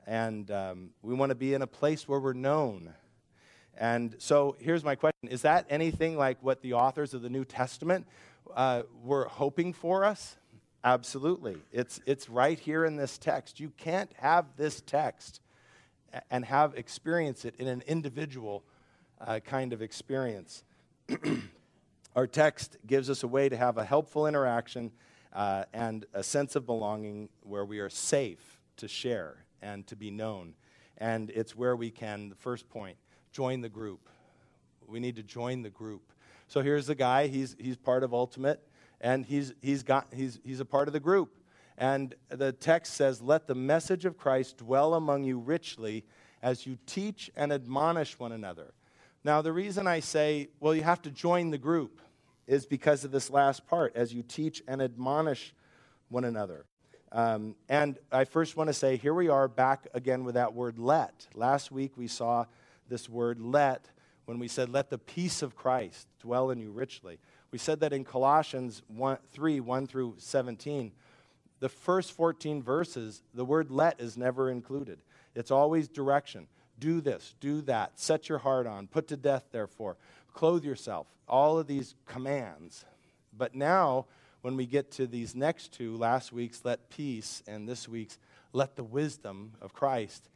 And 0.08 0.50
um, 0.50 0.90
we 1.02 1.12
want 1.12 1.28
to 1.30 1.34
be 1.34 1.52
in 1.52 1.60
a 1.60 1.66
place 1.66 2.08
where 2.08 2.18
we're 2.18 2.32
known. 2.32 2.94
And 3.76 4.16
so 4.16 4.56
here's 4.58 4.82
my 4.82 4.94
question 4.94 5.28
Is 5.28 5.42
that 5.42 5.66
anything 5.68 6.16
like 6.16 6.38
what 6.40 6.62
the 6.62 6.72
authors 6.72 7.12
of 7.12 7.20
the 7.20 7.28
New 7.28 7.44
Testament 7.44 8.06
uh, 8.56 8.84
were 9.04 9.26
hoping 9.26 9.74
for 9.74 10.06
us? 10.06 10.36
Absolutely. 10.82 11.58
It's, 11.72 12.00
it's 12.06 12.30
right 12.30 12.58
here 12.58 12.86
in 12.86 12.96
this 12.96 13.18
text. 13.18 13.60
You 13.60 13.70
can't 13.76 14.10
have 14.16 14.46
this 14.56 14.80
text 14.80 15.42
and 16.30 16.42
have 16.46 16.74
experience 16.74 17.44
it 17.44 17.54
in 17.58 17.68
an 17.68 17.82
individual 17.86 18.64
uh, 19.20 19.40
kind 19.40 19.74
of 19.74 19.82
experience. 19.82 20.64
Our 22.16 22.26
text 22.26 22.78
gives 22.86 23.10
us 23.10 23.24
a 23.24 23.28
way 23.28 23.50
to 23.50 23.58
have 23.58 23.76
a 23.76 23.84
helpful 23.84 24.26
interaction 24.26 24.90
uh, 25.34 25.64
and 25.74 26.06
a 26.14 26.22
sense 26.22 26.56
of 26.56 26.64
belonging 26.64 27.28
where 27.42 27.66
we 27.66 27.80
are 27.80 27.90
safe 27.90 28.58
to 28.78 28.88
share 28.88 29.44
and 29.62 29.86
to 29.86 29.96
be 29.96 30.10
known. 30.10 30.54
And 30.98 31.30
it's 31.30 31.54
where 31.54 31.76
we 31.76 31.90
can, 31.90 32.28
the 32.28 32.34
first 32.34 32.68
point, 32.68 32.96
join 33.32 33.60
the 33.60 33.68
group. 33.68 34.08
We 34.86 35.00
need 35.00 35.16
to 35.16 35.22
join 35.22 35.62
the 35.62 35.70
group. 35.70 36.12
So 36.48 36.62
here's 36.62 36.86
the 36.86 36.94
guy, 36.94 37.26
he's, 37.26 37.56
he's 37.58 37.76
part 37.76 38.02
of 38.02 38.14
Ultimate, 38.14 38.66
and 39.00 39.24
he's, 39.24 39.52
he's, 39.60 39.82
got, 39.82 40.06
he's, 40.12 40.40
he's 40.42 40.60
a 40.60 40.64
part 40.64 40.88
of 40.88 40.92
the 40.92 41.00
group. 41.00 41.38
And 41.76 42.14
the 42.28 42.52
text 42.52 42.94
says, 42.94 43.20
Let 43.20 43.46
the 43.46 43.54
message 43.54 44.04
of 44.04 44.16
Christ 44.16 44.58
dwell 44.58 44.94
among 44.94 45.24
you 45.24 45.38
richly 45.38 46.04
as 46.42 46.66
you 46.66 46.78
teach 46.86 47.30
and 47.36 47.52
admonish 47.52 48.18
one 48.18 48.32
another. 48.32 48.72
Now, 49.24 49.42
the 49.42 49.52
reason 49.52 49.86
I 49.86 50.00
say, 50.00 50.48
well, 50.60 50.74
you 50.74 50.82
have 50.82 51.02
to 51.02 51.10
join 51.10 51.50
the 51.50 51.58
group 51.58 52.00
is 52.46 52.66
because 52.66 53.04
of 53.04 53.10
this 53.10 53.30
last 53.30 53.66
part, 53.66 53.94
as 53.94 54.14
you 54.14 54.22
teach 54.22 54.62
and 54.66 54.80
admonish 54.80 55.54
one 56.08 56.24
another. 56.24 56.64
Um, 57.10 57.54
and 57.68 57.98
I 58.12 58.24
first 58.24 58.56
want 58.56 58.68
to 58.68 58.74
say, 58.74 58.96
here 58.96 59.14
we 59.14 59.28
are 59.28 59.48
back 59.48 59.86
again 59.94 60.24
with 60.24 60.34
that 60.34 60.54
word 60.54 60.78
let. 60.78 61.26
Last 61.34 61.72
week 61.72 61.92
we 61.96 62.06
saw 62.06 62.44
this 62.88 63.08
word 63.08 63.40
let 63.40 63.90
when 64.26 64.38
we 64.38 64.48
said, 64.48 64.68
Let 64.68 64.90
the 64.90 64.98
peace 64.98 65.40
of 65.40 65.56
Christ 65.56 66.06
dwell 66.20 66.50
in 66.50 66.60
you 66.60 66.70
richly. 66.70 67.18
We 67.50 67.58
said 67.58 67.80
that 67.80 67.94
in 67.94 68.04
Colossians 68.04 68.82
1, 68.88 69.18
3 69.32 69.60
1 69.60 69.86
through 69.86 70.16
17. 70.18 70.92
The 71.60 71.68
first 71.68 72.12
14 72.12 72.62
verses, 72.62 73.22
the 73.32 73.44
word 73.44 73.70
let 73.70 74.00
is 74.00 74.18
never 74.18 74.50
included. 74.50 74.98
It's 75.34 75.50
always 75.50 75.88
direction. 75.88 76.46
Do 76.78 77.00
this, 77.00 77.34
do 77.40 77.62
that, 77.62 77.98
set 77.98 78.28
your 78.28 78.38
heart 78.38 78.66
on, 78.66 78.86
put 78.86 79.08
to 79.08 79.16
death, 79.16 79.46
therefore, 79.50 79.96
clothe 80.32 80.62
yourself. 80.62 81.06
All 81.26 81.58
of 81.58 81.66
these 81.66 81.94
commands. 82.06 82.84
But 83.36 83.54
now, 83.54 84.06
when 84.42 84.57
we 84.57 84.66
get 84.66 84.90
to 84.92 85.07
these 85.07 85.35
next 85.35 85.73
two, 85.73 85.97
last 85.97 86.33
week's 86.33 86.64
let 86.64 86.90
peace 86.90 87.42
and 87.47 87.68
this 87.68 87.88
week's 87.88 88.18
let 88.52 88.76
the 88.76 88.85
wisdom 88.85 89.52
of 89.61 89.73
Christ, 89.73 90.28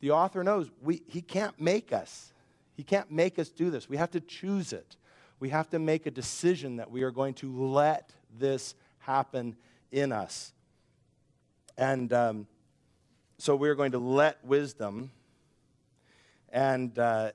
the 0.00 0.12
author 0.12 0.44
knows 0.44 0.70
we, 0.80 1.02
he 1.06 1.20
can't 1.20 1.60
make 1.60 1.92
us. 1.92 2.32
He 2.74 2.84
can't 2.84 3.10
make 3.10 3.38
us 3.38 3.48
do 3.48 3.70
this. 3.70 3.88
We 3.88 3.96
have 3.96 4.12
to 4.12 4.20
choose 4.20 4.72
it. 4.72 4.96
We 5.40 5.48
have 5.50 5.68
to 5.70 5.78
make 5.78 6.06
a 6.06 6.10
decision 6.10 6.76
that 6.76 6.90
we 6.90 7.02
are 7.02 7.10
going 7.10 7.34
to 7.34 7.52
let 7.72 8.12
this 8.38 8.74
happen 8.98 9.56
in 9.90 10.12
us. 10.12 10.52
And 11.76 12.12
um, 12.12 12.46
so 13.38 13.54
we're 13.54 13.74
going 13.74 13.92
to 13.92 13.98
let 13.98 14.44
wisdom, 14.44 15.10
and 16.50 16.96
uh, 16.98 17.32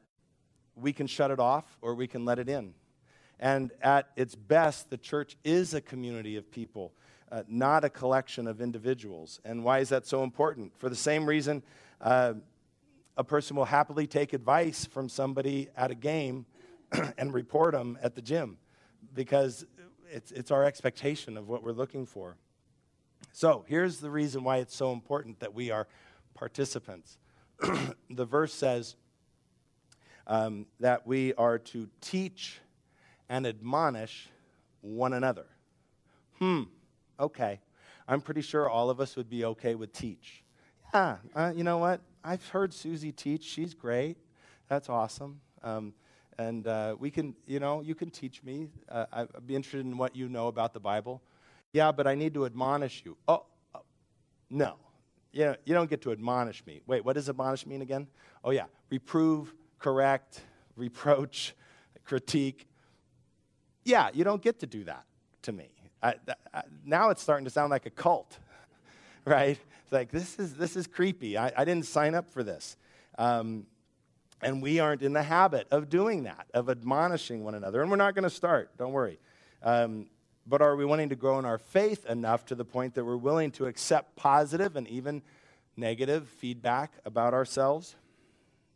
we 0.76 0.92
can 0.94 1.08
shut 1.08 1.32
it 1.32 1.40
off 1.40 1.78
or 1.82 1.96
we 1.96 2.08
can 2.08 2.26
let 2.26 2.40
it 2.40 2.50
in. 2.50 2.74
And 3.40 3.72
at 3.82 4.10
its 4.16 4.36
best, 4.36 4.90
the 4.90 4.98
church 4.98 5.36
is 5.44 5.74
a 5.74 5.82
community 5.82 6.38
of 6.38 6.50
people, 6.52 6.94
uh, 7.32 7.44
not 7.48 7.84
a 7.84 7.90
collection 7.90 8.48
of 8.48 8.62
individuals. 8.62 9.40
And 9.44 9.64
why 9.64 9.80
is 9.80 9.90
that 9.90 10.06
so 10.06 10.24
important? 10.24 10.78
For 10.78 10.90
the 10.90 10.96
same 10.96 11.26
reason, 11.26 11.64
uh, 12.00 12.34
a 13.18 13.24
person 13.24 13.56
will 13.56 13.66
happily 13.66 14.08
take 14.08 14.34
advice 14.34 14.86
from 14.86 15.10
somebody 15.10 15.70
at 15.76 15.92
a 15.92 15.96
game 15.96 16.46
and 17.18 17.34
report 17.34 17.74
them 17.74 17.98
at 18.02 18.16
the 18.16 18.22
gym 18.22 18.58
because 19.14 19.66
it's, 20.12 20.32
it's 20.32 20.52
our 20.52 20.64
expectation 20.64 21.38
of 21.38 21.48
what 21.48 21.64
we're 21.64 21.72
looking 21.72 22.06
for. 22.06 22.38
So 23.32 23.66
here's 23.68 23.98
the 23.98 24.10
reason 24.10 24.44
why 24.44 24.58
it's 24.58 24.76
so 24.76 24.92
important 24.92 25.40
that 25.40 25.54
we 25.54 25.72
are 25.72 25.88
participants. 26.34 27.18
the 28.10 28.26
verse 28.26 28.54
says 28.54 28.96
um, 30.28 30.66
that 30.80 31.06
we 31.08 31.34
are 31.34 31.58
to 31.60 31.90
teach 32.02 32.60
and 33.30 33.46
admonish 33.46 34.30
one 34.82 35.14
another. 35.14 35.46
Hmm, 36.40 36.64
okay. 37.20 37.60
I'm 38.08 38.22
pretty 38.22 38.42
sure 38.42 38.70
all 38.70 38.90
of 38.90 39.00
us 39.00 39.16
would 39.16 39.30
be 39.30 39.46
okay 39.46 39.76
with 39.76 39.94
teach. 39.94 40.44
Yeah, 40.94 41.18
uh, 41.36 41.54
you 41.56 41.64
know 41.64 41.78
what? 41.78 42.02
I've 42.24 42.48
heard 42.50 42.74
Susie 42.74 43.12
teach. 43.12 43.44
She's 43.44 43.74
great. 43.74 44.18
That's 44.68 44.90
awesome. 44.90 45.40
Um, 45.64 45.94
and 46.38 46.68
uh, 46.68 46.96
we 47.00 47.12
can, 47.12 47.36
you 47.46 47.60
know, 47.60 47.82
you 47.82 47.96
can 47.96 48.10
teach 48.10 48.44
me. 48.44 48.70
Uh, 48.90 49.06
I'd 49.12 49.48
be 49.48 49.56
interested 49.56 49.86
in 49.86 49.98
what 49.98 50.16
you 50.16 50.30
know 50.30 50.48
about 50.48 50.74
the 50.74 50.80
Bible. 50.80 51.22
Yeah, 51.72 51.92
but 51.92 52.08
I 52.08 52.16
need 52.16 52.34
to 52.36 52.46
admonish 52.46 53.04
you. 53.06 53.18
Oh, 53.28 53.46
oh 53.74 53.82
no. 54.50 54.76
Know, 55.34 55.56
you 55.66 55.74
don't 55.74 55.90
get 55.90 56.02
to 56.04 56.12
admonish 56.12 56.64
me. 56.66 56.82
Wait, 56.86 57.04
what 57.04 57.14
does 57.16 57.28
admonish 57.28 57.66
mean 57.66 57.82
again? 57.82 58.08
Oh, 58.44 58.52
yeah. 58.52 58.66
Reprove, 58.92 59.54
correct, 59.80 60.42
reproach, 60.76 61.56
critique. 62.06 62.68
Yeah, 63.84 64.10
you 64.14 64.24
don't 64.24 64.42
get 64.42 64.60
to 64.60 64.68
do 64.68 64.84
that 64.86 65.06
to 65.44 65.52
me. 65.52 65.70
I, 66.02 66.16
I, 66.54 66.64
now 66.86 67.10
it's 67.10 67.22
starting 67.22 67.46
to 67.46 67.52
sound 67.52 67.72
like 67.72 67.86
a 67.86 67.90
cult, 67.90 68.38
right? 69.26 69.58
It's 69.84 69.92
like, 69.92 70.12
this 70.12 70.38
is, 70.40 70.56
this 70.56 70.76
is 70.76 70.88
creepy. 70.88 71.38
I, 71.38 71.52
I 71.56 71.66
didn't 71.66 71.86
sign 71.86 72.16
up 72.16 72.30
for 72.30 72.44
this. 72.44 72.78
Um, 73.18 73.66
and 74.42 74.62
we 74.62 74.80
aren't 74.80 75.02
in 75.02 75.14
the 75.14 75.24
habit 75.24 75.68
of 75.72 75.90
doing 75.90 76.24
that, 76.24 76.48
of 76.54 76.70
admonishing 76.70 77.44
one 77.44 77.56
another. 77.56 77.82
And 77.82 77.90
we're 77.90 77.98
not 77.98 78.14
going 78.14 78.24
to 78.24 78.30
start, 78.30 78.78
don't 78.78 78.92
worry. 78.92 79.20
Um, 79.62 80.08
but 80.46 80.62
are 80.62 80.76
we 80.76 80.84
wanting 80.84 81.10
to 81.10 81.16
grow 81.16 81.40
in 81.40 81.46
our 81.46 81.58
faith 81.58 82.06
enough 82.06 82.46
to 82.48 82.56
the 82.56 82.66
point 82.66 82.96
that 82.96 83.06
we're 83.06 83.16
willing 83.16 83.52
to 83.52 83.66
accept 83.68 84.18
positive 84.18 84.76
and 84.76 84.88
even 84.90 85.22
negative 85.78 86.28
feedback 86.28 86.94
about 87.06 87.34
ourselves? 87.34 87.96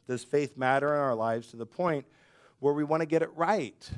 Does 0.08 0.24
faith 0.24 0.56
matter 0.56 0.94
in 0.94 1.02
our 1.02 1.16
lives 1.16 1.50
to 1.50 1.58
the 1.58 1.66
point 1.66 2.06
where 2.60 2.74
we 2.74 2.86
want 2.86 3.02
to 3.02 3.06
get 3.06 3.22
it 3.22 3.30
right, 3.36 3.90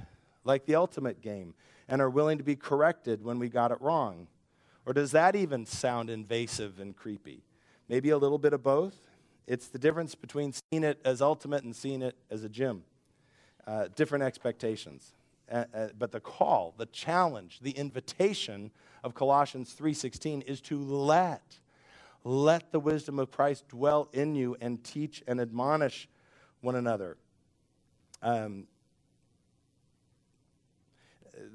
like 0.43 0.65
the 0.65 0.75
ultimate 0.75 1.21
game, 1.21 1.53
and 1.87 2.01
are 2.01 2.09
willing 2.09 2.37
to 2.37 2.43
be 2.43 2.55
corrected 2.55 3.23
when 3.23 3.39
we 3.39 3.49
got 3.49 3.71
it 3.71 3.81
wrong? 3.81 4.27
Or 4.85 4.93
does 4.93 5.11
that 5.11 5.35
even 5.35 5.65
sound 5.65 6.09
invasive 6.09 6.79
and 6.79 6.95
creepy? 6.95 7.43
Maybe 7.87 8.09
a 8.09 8.17
little 8.17 8.37
bit 8.39 8.53
of 8.53 8.63
both. 8.63 8.95
It's 9.47 9.67
the 9.67 9.79
difference 9.79 10.15
between 10.15 10.53
seeing 10.53 10.83
it 10.83 10.99
as 11.03 11.21
ultimate 11.21 11.63
and 11.63 11.75
seeing 11.75 12.01
it 12.01 12.15
as 12.29 12.43
a 12.43 12.49
gym. 12.49 12.83
uh, 13.67 13.87
different 13.95 14.23
expectations. 14.23 15.13
Uh, 15.51 15.65
uh, 15.73 15.87
but 15.97 16.11
the 16.11 16.19
call, 16.19 16.73
the 16.77 16.85
challenge, 16.87 17.59
the 17.61 17.71
invitation 17.71 18.71
of 19.03 19.13
Colossians 19.13 19.73
3:16 19.73 20.41
is 20.43 20.61
to 20.61 20.77
let 20.79 21.59
let 22.23 22.71
the 22.71 22.79
wisdom 22.79 23.17
of 23.19 23.31
Christ 23.31 23.67
dwell 23.69 24.09
in 24.11 24.35
you 24.35 24.55
and 24.59 24.83
teach 24.83 25.23
and 25.27 25.39
admonish 25.39 26.09
one 26.61 26.75
another. 26.75 27.17
Um, 28.21 28.67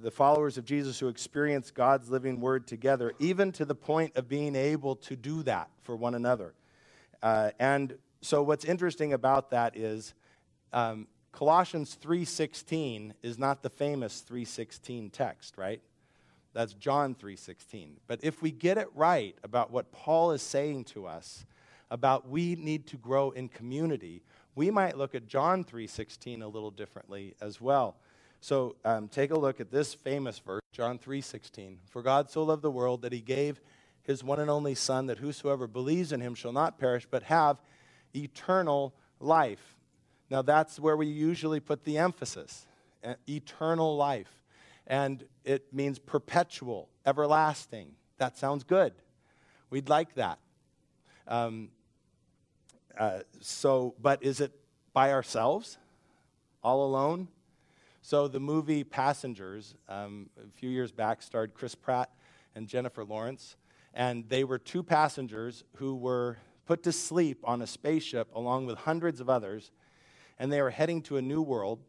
the 0.05 0.11
followers 0.11 0.59
of 0.59 0.67
Jesus 0.67 0.99
who 0.99 1.09
experience 1.09 1.71
God's 1.71 2.11
living 2.11 2.39
word 2.39 2.67
together, 2.67 3.15
even 3.19 3.51
to 3.53 3.65
the 3.65 3.75
point 3.75 4.15
of 4.17 4.29
being 4.29 4.55
able 4.55 4.97
to 4.97 5.17
do 5.17 5.43
that 5.45 5.71
for 5.83 5.97
one 5.97 6.15
another. 6.15 6.53
Uh, 7.23 7.53
and 7.59 7.97
so, 8.21 8.43
what's 8.43 8.67
interesting 8.67 9.15
about 9.15 9.51
that 9.53 9.79
is 9.79 10.13
um, 10.75 11.07
Colossians 11.33 11.97
3:16 12.03 13.15
is 13.23 13.39
not 13.39 13.63
the 13.63 13.71
famous 13.71 14.23
3:16 14.29 15.11
text, 15.11 15.57
right? 15.57 15.81
That's 16.53 16.75
John 16.75 17.15
3:16. 17.15 17.97
But 18.07 18.21
if 18.23 18.43
we 18.43 18.51
get 18.51 18.77
it 18.77 18.89
right 18.95 19.35
about 19.43 19.71
what 19.71 19.91
Paul 19.91 20.33
is 20.33 20.43
saying 20.43 20.85
to 20.85 21.07
us 21.07 21.47
about 21.91 22.29
we 22.29 22.57
need 22.57 22.87
to 22.89 22.99
grow 22.99 23.31
in 23.31 23.49
community, 23.49 24.23
we 24.55 24.71
might 24.71 24.99
look 24.99 25.15
at 25.15 25.27
John 25.27 25.65
3:16 25.65 26.43
a 26.43 26.49
little 26.49 26.71
differently 26.71 27.35
as 27.41 27.59
well. 27.59 27.97
So 28.45 28.77
um, 28.85 29.09
take 29.09 29.31
a 29.31 29.39
look 29.39 29.59
at 29.59 29.71
this 29.71 29.95
famous 29.95 30.39
verse, 30.39 30.61
John 30.71 30.99
3:16. 30.99 31.79
For 31.89 32.03
God 32.03 32.31
so 32.31 32.43
loved 32.43 32.61
the 32.61 32.71
world 32.71 33.01
that 33.01 33.11
he 33.11 33.23
gave 33.23 33.59
his 34.03 34.23
one 34.23 34.39
and 34.39 34.51
only 34.51 34.75
Son, 34.75 35.07
that 35.07 35.17
whosoever 35.17 35.67
believes 35.67 36.13
in 36.13 36.21
him 36.21 36.35
shall 36.35 36.53
not 36.53 36.79
perish, 36.79 37.09
but 37.11 37.23
have 37.23 37.57
eternal 38.15 38.93
life. 39.19 39.77
Now 40.29 40.43
that's 40.43 40.79
where 40.79 40.95
we 40.95 41.07
usually 41.07 41.59
put 41.59 41.85
the 41.85 41.97
emphasis 41.97 42.67
eternal 43.27 43.97
life 43.97 44.43
and 44.87 45.25
it 45.45 45.73
means 45.73 45.99
perpetual, 45.99 46.91
everlasting. 47.07 47.93
That 48.19 48.37
sounds 48.37 48.63
good. 48.63 48.93
We'd 49.71 49.89
like 49.89 50.17
that. 50.17 50.39
Um, 51.27 51.71
uh, 52.99 53.21
so, 53.41 53.95
but 54.03 54.23
is 54.23 54.43
it 54.43 54.53
by 54.93 55.13
ourselves, 55.13 55.79
all 56.63 56.85
alone? 56.85 57.29
So, 58.07 58.29
the 58.29 58.39
movie 58.39 58.85
Passengers, 58.85 59.75
um, 59.89 60.29
a 60.39 60.51
few 60.59 60.69
years 60.69 60.93
back, 60.93 61.23
starred 61.23 61.55
Chris 61.55 61.75
Pratt 61.75 62.11
and 62.55 62.69
Jennifer 62.69 63.03
Lawrence. 63.03 63.57
And 63.95 64.29
they 64.29 64.45
were 64.45 64.59
two 64.59 64.83
passengers 64.83 65.65
who 65.77 65.95
were 65.95 66.37
put 66.67 66.83
to 66.83 66.93
sleep 66.93 67.41
on 67.45 67.63
a 67.63 67.67
spaceship 67.67 68.29
along 68.35 68.67
with 68.67 68.77
hundreds 68.77 69.21
of 69.21 69.31
others. 69.31 69.71
And 70.39 70.53
they 70.53 70.61
were 70.61 70.69
heading 70.69 71.01
to 71.05 71.17
a 71.17 71.23
new 71.23 71.41
world 71.41 71.81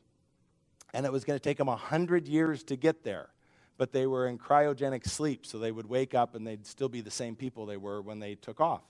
and 0.94 1.06
it 1.06 1.12
was 1.12 1.26
going 1.26 1.38
to 1.38 1.44
take 1.44 1.58
them 1.58 1.68
100 1.68 2.30
years 2.30 2.64
to 2.64 2.78
get 2.78 3.04
there. 3.04 3.32
But 3.76 3.92
they 3.92 4.08
were 4.08 4.30
in 4.30 4.38
cryogenic 4.38 5.06
sleep, 5.06 5.46
so 5.46 5.60
they 5.60 5.74
would 5.74 5.90
wake 5.90 6.16
up 6.16 6.34
and 6.34 6.48
they'd 6.48 6.66
still 6.66 6.88
be 6.88 7.02
the 7.02 7.12
same 7.12 7.36
people 7.36 7.66
they 7.66 7.76
were 7.76 8.02
when 8.02 8.20
they 8.20 8.36
took 8.36 8.62
off. 8.62 8.84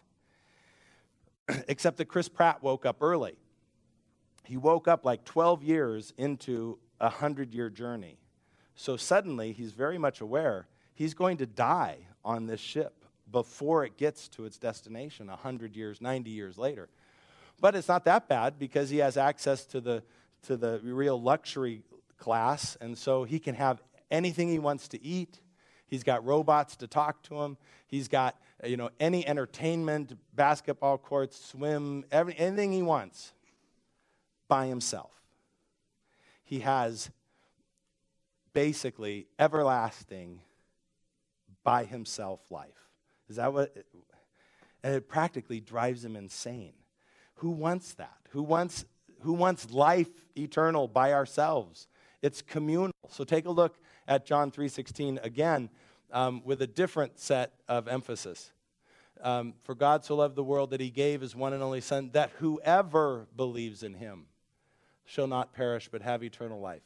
Except 1.68 1.98
that 1.98 2.06
Chris 2.06 2.30
Pratt 2.30 2.62
woke 2.62 2.86
up 2.86 2.98
early. 3.02 3.36
He 4.44 4.58
woke 4.58 4.88
up 4.88 5.06
like 5.06 5.26
12 5.26 5.64
years 5.64 6.14
into 6.20 6.78
a 7.06 7.10
100 7.10 7.54
year 7.54 7.70
journey. 7.70 8.18
So 8.76 8.98
suddenly, 8.98 9.54
he's 9.54 9.72
very 9.72 9.98
much 9.98 10.20
aware 10.20 10.68
he's 10.94 11.14
going 11.14 11.38
to 11.38 11.46
die 11.46 11.98
on 12.24 12.48
this 12.48 12.60
ship 12.60 13.06
before 13.32 13.86
it 13.86 13.98
gets 13.98 14.28
to 14.30 14.46
its 14.46 14.58
destination 14.58 15.28
100 15.28 15.76
years, 15.76 16.02
90 16.02 16.32
years 16.32 16.58
later. 16.58 16.90
But 17.62 17.76
it's 17.76 17.88
not 17.88 18.06
that 18.06 18.28
bad 18.28 18.58
because 18.58 18.90
he 18.90 18.98
has 18.98 19.18
access 19.18 19.66
to 19.68 19.80
the, 19.80 20.04
to 20.44 20.58
the 20.58 20.80
real 20.84 21.22
luxury 21.22 21.84
class, 22.18 22.78
and 22.82 22.98
so 22.98 23.24
he 23.24 23.40
can 23.40 23.56
have 23.56 23.82
anything 24.10 24.50
he 24.50 24.60
wants 24.60 24.88
to 24.90 25.04
eat. 25.04 25.40
He's 25.88 26.04
got 26.04 26.26
robots 26.26 26.76
to 26.78 26.88
talk 26.88 27.22
to 27.24 27.42
him. 27.42 27.58
He's 27.88 28.08
got 28.08 28.36
you 28.64 28.78
know 28.78 28.90
any 29.00 29.26
entertainment, 29.28 30.14
basketball 30.34 30.98
courts, 30.98 31.44
swim, 31.46 32.04
every, 32.12 32.36
anything 32.38 32.72
he 32.74 32.82
wants 32.82 33.34
by 34.48 34.68
himself. 34.68 35.12
He 36.46 36.60
has 36.60 37.10
basically 38.54 39.28
everlasting 39.38 40.42
by 41.64 41.84
himself 41.84 42.40
life. 42.52 42.90
Is 43.28 43.36
that 43.36 43.52
what? 43.52 43.76
And 44.84 44.96
it 44.96 45.10
practically 45.10 45.60
drives 45.60 46.06
him 46.06 46.16
insane. 46.16 46.74
Who 47.36 47.50
wants 47.50 47.96
that? 47.96 48.16
Who 48.30 48.44
wants 48.44 48.86
who 49.22 49.34
wants 49.34 49.72
life 49.72 50.10
eternal 50.38 50.88
by 50.88 51.14
ourselves? 51.14 51.88
It's 52.22 52.44
communal. 52.44 52.92
So 53.10 53.24
take 53.24 53.46
a 53.46 53.52
look 53.52 53.80
at 54.08 54.26
John 54.26 54.52
3:16 54.52 55.24
again 55.24 55.70
um, 56.12 56.44
with 56.46 56.62
a 56.62 56.68
different 56.68 57.20
set 57.20 57.54
of 57.68 57.88
emphasis. 57.88 58.52
Um, 59.22 59.56
For 59.64 59.74
God 59.74 60.06
so 60.06 60.16
loved 60.16 60.36
the 60.36 60.44
world 60.44 60.70
that 60.70 60.80
he 60.80 60.92
gave 60.92 61.22
his 61.22 61.36
one 61.36 61.54
and 61.54 61.64
only 61.64 61.82
Son, 61.82 62.12
that 62.14 62.30
whoever 62.38 63.28
believes 63.36 63.82
in 63.82 63.96
him 63.96 64.28
shall 65.06 65.28
not 65.28 65.54
perish 65.54 65.90
but 65.92 66.02
have 66.02 66.24
eternal 66.24 66.60
life. 66.60 66.82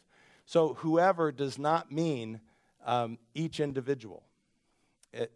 So 0.46 0.74
whoever 0.76 1.32
does 1.32 1.58
not 1.58 1.92
mean 1.92 2.42
um, 2.86 3.18
each 3.34 3.60
individual. 3.60 4.24
It, 5.14 5.32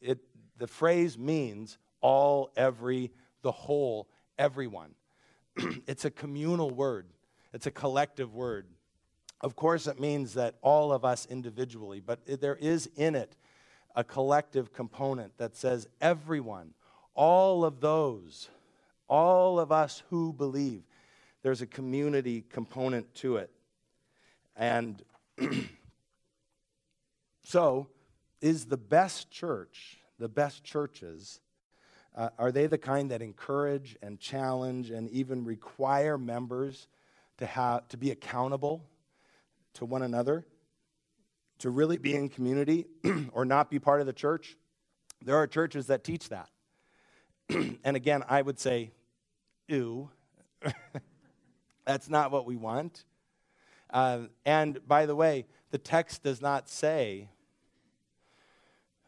it, 0.00 0.18
the 0.58 0.66
phrase 0.66 1.18
means 1.18 1.78
all, 2.00 2.50
every, 2.56 3.10
the 3.42 3.52
whole, 3.52 4.08
everyone. 4.38 4.94
it's 5.86 6.04
a 6.04 6.10
communal 6.10 6.70
word, 6.70 7.06
it's 7.52 7.66
a 7.66 7.70
collective 7.70 8.34
word. 8.34 8.66
Of 9.40 9.54
course, 9.54 9.86
it 9.86 10.00
means 10.00 10.34
that 10.34 10.56
all 10.62 10.92
of 10.92 11.04
us 11.04 11.26
individually, 11.30 12.00
but 12.00 12.20
there 12.40 12.56
is 12.56 12.90
in 12.96 13.14
it 13.14 13.36
a 13.94 14.02
collective 14.02 14.72
component 14.72 15.36
that 15.38 15.56
says 15.56 15.88
everyone, 16.00 16.74
all 17.14 17.64
of 17.64 17.80
those, 17.80 18.48
all 19.08 19.60
of 19.60 19.70
us 19.70 20.02
who 20.10 20.32
believe, 20.32 20.82
there's 21.42 21.62
a 21.62 21.66
community 21.66 22.44
component 22.48 23.14
to 23.16 23.36
it. 23.36 23.50
And 24.56 25.02
so, 27.44 27.88
is 28.40 28.66
the 28.66 28.76
best 28.76 29.30
church, 29.30 29.98
the 30.18 30.28
best 30.28 30.64
churches, 30.64 31.40
uh, 32.16 32.30
are 32.38 32.50
they 32.50 32.66
the 32.66 32.78
kind 32.78 33.10
that 33.10 33.22
encourage 33.22 33.96
and 34.02 34.18
challenge 34.18 34.90
and 34.90 35.08
even 35.10 35.44
require 35.44 36.18
members 36.18 36.88
to, 37.38 37.46
have, 37.46 37.86
to 37.88 37.96
be 37.96 38.10
accountable 38.10 38.84
to 39.74 39.84
one 39.84 40.02
another, 40.02 40.44
to 41.60 41.70
really 41.70 41.96
be 41.96 42.14
in 42.14 42.28
community 42.28 42.86
or 43.32 43.44
not 43.44 43.70
be 43.70 43.78
part 43.78 44.00
of 44.00 44.06
the 44.06 44.12
church? 44.12 44.56
There 45.24 45.36
are 45.36 45.46
churches 45.46 45.86
that 45.86 46.02
teach 46.02 46.28
that. 46.28 46.48
and 47.48 47.96
again, 47.96 48.24
I 48.28 48.42
would 48.42 48.58
say, 48.58 48.90
ew. 49.68 50.10
That's 51.88 52.10
not 52.10 52.30
what 52.30 52.44
we 52.44 52.54
want. 52.54 53.04
Uh, 53.88 54.24
and 54.44 54.86
by 54.86 55.06
the 55.06 55.16
way, 55.16 55.46
the 55.70 55.78
text 55.78 56.22
does 56.22 56.42
not 56.42 56.68
say, 56.68 57.30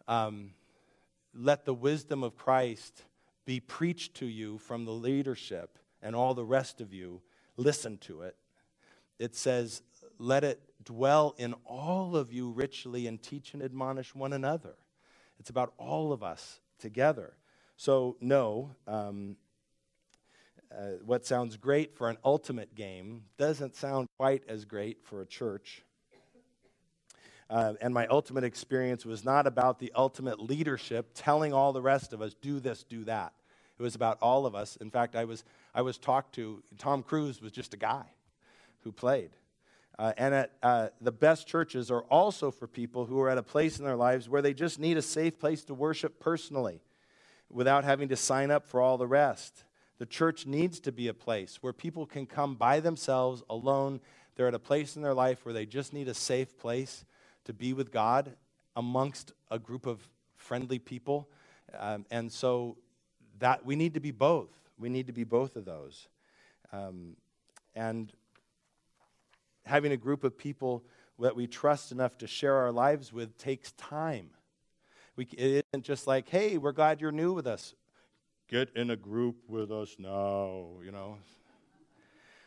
um, 0.09 0.55
let 1.35 1.67
the 1.67 1.75
wisdom 1.75 2.23
of 2.23 2.39
Christ 2.39 3.03
be 3.45 3.61
preached 3.61 4.15
to 4.15 4.27
you 4.27 4.57
from 4.57 4.87
the 4.87 4.93
leadership, 4.93 5.79
and 6.01 6.17
all 6.17 6.33
the 6.33 6.43
rest 6.43 6.81
of 6.81 6.95
you 6.95 7.21
listen 7.59 7.99
to 7.99 8.23
it. 8.23 8.35
It 9.19 9.37
says, 9.37 9.83
let 10.19 10.43
it 10.43 10.63
dwell 10.83 11.35
in 11.37 11.53
all 11.67 12.17
of 12.17 12.33
you 12.33 12.49
richly 12.49 13.07
and 13.07 13.23
teach 13.23 13.53
and 13.53 13.63
admonish 13.63 14.15
one 14.15 14.33
another. 14.33 14.73
It's 15.39 15.51
about 15.51 15.75
all 15.77 16.15
of 16.15 16.23
us 16.23 16.61
together. 16.79 17.35
So, 17.77 18.17
no, 18.23 18.71
um, 18.87 19.37
uh, 20.77 20.93
what 21.05 21.27
sounds 21.27 21.57
great 21.57 21.97
for 21.97 22.09
an 22.09 22.17
ultimate 22.25 22.75
game 22.75 23.25
doesn't 23.39 23.75
sound 23.75 24.09
quite 24.19 24.43
as 24.49 24.65
great 24.65 25.03
for 25.03 25.21
a 25.21 25.27
church. 25.27 25.83
Uh, 27.49 27.75
and 27.81 27.93
my 27.93 28.07
ultimate 28.07 28.45
experience 28.45 29.05
was 29.05 29.25
not 29.25 29.47
about 29.47 29.81
the 29.81 29.91
ultimate 29.97 30.39
leadership 30.39 31.11
telling 31.15 31.53
all 31.53 31.73
the 31.73 31.83
rest 31.83 32.13
of 32.13 32.23
us, 32.23 32.35
do 32.35 32.61
this, 32.61 32.85
do 32.85 33.03
that. 33.05 33.33
It 33.79 33.83
was 33.83 33.97
about 33.97 34.19
all 34.23 34.47
of 34.47 34.55
us. 34.55 34.77
In 34.77 34.91
fact, 34.91 35.17
I 35.17 35.25
was, 35.25 35.43
I 35.75 35.83
was 35.83 35.99
talked 35.99 36.35
to, 36.37 36.63
Tom 36.79 37.03
Cruise 37.03 37.43
was 37.43 37.51
just 37.51 37.75
a 37.75 37.77
guy 37.77 38.05
who 38.83 38.93
played. 38.93 39.31
Uh, 39.99 40.13
and 40.17 40.35
at, 40.35 40.53
uh, 40.63 40.89
the 41.01 41.11
best 41.11 41.49
churches 41.49 41.91
are 41.91 42.03
also 42.03 42.53
for 42.53 42.69
people 42.69 43.05
who 43.05 43.21
are 43.21 43.29
at 43.29 43.37
a 43.37 43.43
place 43.43 43.79
in 43.79 43.85
their 43.85 43.97
lives 43.97 44.29
where 44.29 44.43
they 44.43 44.55
just 44.55 44.79
need 44.79 44.97
a 44.97 45.03
safe 45.03 45.39
place 45.39 45.65
to 45.65 45.75
worship 45.75 46.21
personally 46.21 46.81
without 47.51 47.83
having 47.83 48.09
to 48.09 48.17
sign 48.17 48.51
up 48.51 48.65
for 48.65 48.81
all 48.81 48.97
the 48.97 49.07
rest. 49.07 49.65
The 50.01 50.07
church 50.07 50.47
needs 50.47 50.81
to 50.81 50.93
be 50.93 51.09
a 51.09 51.15
place 51.15 51.59
where 51.61 51.75
people 51.75 52.07
can 52.07 52.25
come 52.25 52.55
by 52.55 52.81
themselves 52.81 53.43
alone. 53.51 54.01
They're 54.35 54.49
at 54.49 54.55
a 54.55 54.59
place 54.59 54.97
in 54.97 55.03
their 55.03 55.13
life 55.13 55.45
where 55.45 55.53
they 55.53 55.67
just 55.67 55.93
need 55.93 56.09
a 56.09 56.15
safe 56.15 56.57
place 56.57 57.05
to 57.45 57.53
be 57.53 57.75
with 57.75 57.93
God 57.93 58.33
amongst 58.75 59.35
a 59.51 59.59
group 59.59 59.85
of 59.85 60.09
friendly 60.37 60.79
people. 60.79 61.29
Um, 61.79 62.07
and 62.11 62.33
so 62.33 62.79
that 63.41 63.67
we 63.67 63.77
need 63.77 63.93
to 63.93 64.01
be 64.01 64.11
both. 64.11 64.49
We 64.79 64.89
need 64.89 65.07
to 65.09 65.13
be 65.13 65.25
both 65.25 65.55
of 65.55 65.67
those. 65.67 66.09
Um, 66.73 67.15
and 67.75 68.11
having 69.67 69.93
a 69.93 69.99
group 69.99 70.25
of 70.25 70.39
people 70.39 70.83
that 71.19 71.37
we 71.37 71.47
trust 71.47 71.93
enough 71.93 72.17
to 72.19 72.27
share 72.27 72.57
our 72.57 72.73
lives 72.73 73.13
with 73.13 73.37
takes 73.37 73.73
time. 73.73 74.31
We, 75.15 75.27
it 75.37 75.67
isn't 75.75 75.85
just 75.85 76.07
like, 76.07 76.31
hey, 76.31 76.57
we're 76.57 76.73
glad 76.73 77.03
you're 77.03 77.13
new 77.13 77.35
with 77.35 77.47
us. 77.47 77.75
Get 78.51 78.71
in 78.75 78.91
a 78.91 78.97
group 78.97 79.37
with 79.49 79.71
us 79.71 79.95
now, 79.97 80.67
you 80.85 80.91
know. 80.91 81.19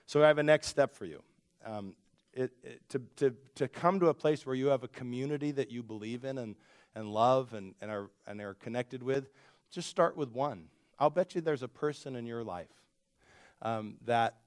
So 0.06 0.22
I 0.22 0.28
have 0.28 0.38
a 0.38 0.44
next 0.44 0.68
step 0.68 0.94
for 0.94 1.06
you. 1.06 1.24
Um, 1.66 1.96
it, 2.34 2.52
it, 2.62 2.82
to, 2.90 3.02
to, 3.16 3.34
to 3.56 3.70
come 3.70 4.02
to 4.02 4.08
a 4.08 4.14
place 4.14 4.46
where 4.46 4.54
you 4.54 4.68
have 4.68 4.84
a 4.84 4.90
community 4.90 5.52
that 5.52 5.72
you 5.72 5.82
believe 5.82 6.26
in 6.26 6.40
and, 6.40 6.58
and 6.94 7.08
love 7.08 7.54
and, 7.54 7.74
and, 7.80 7.90
are, 7.90 8.10
and 8.28 8.42
are 8.42 8.56
connected 8.56 9.02
with, 9.02 9.30
just 9.72 9.88
start 9.88 10.18
with 10.18 10.30
one. 10.34 10.66
I'll 11.00 11.10
bet 11.10 11.36
you 11.36 11.42
there's 11.42 11.64
a 11.64 11.70
person 11.70 12.18
in 12.18 12.26
your 12.26 12.44
life 12.44 12.68
um, 13.62 13.96
that 14.04 14.40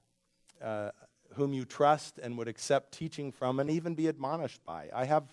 uh, 0.63 0.91
whom 1.37 1.55
you 1.55 1.65
trust 1.65 2.19
and 2.19 2.37
would 2.37 2.49
accept 2.49 2.93
teaching 2.93 3.33
from 3.33 3.61
and 3.61 3.71
even 3.71 3.95
be 3.95 4.09
admonished 4.09 4.63
by. 4.67 4.91
I 4.95 5.07
have 5.07 5.25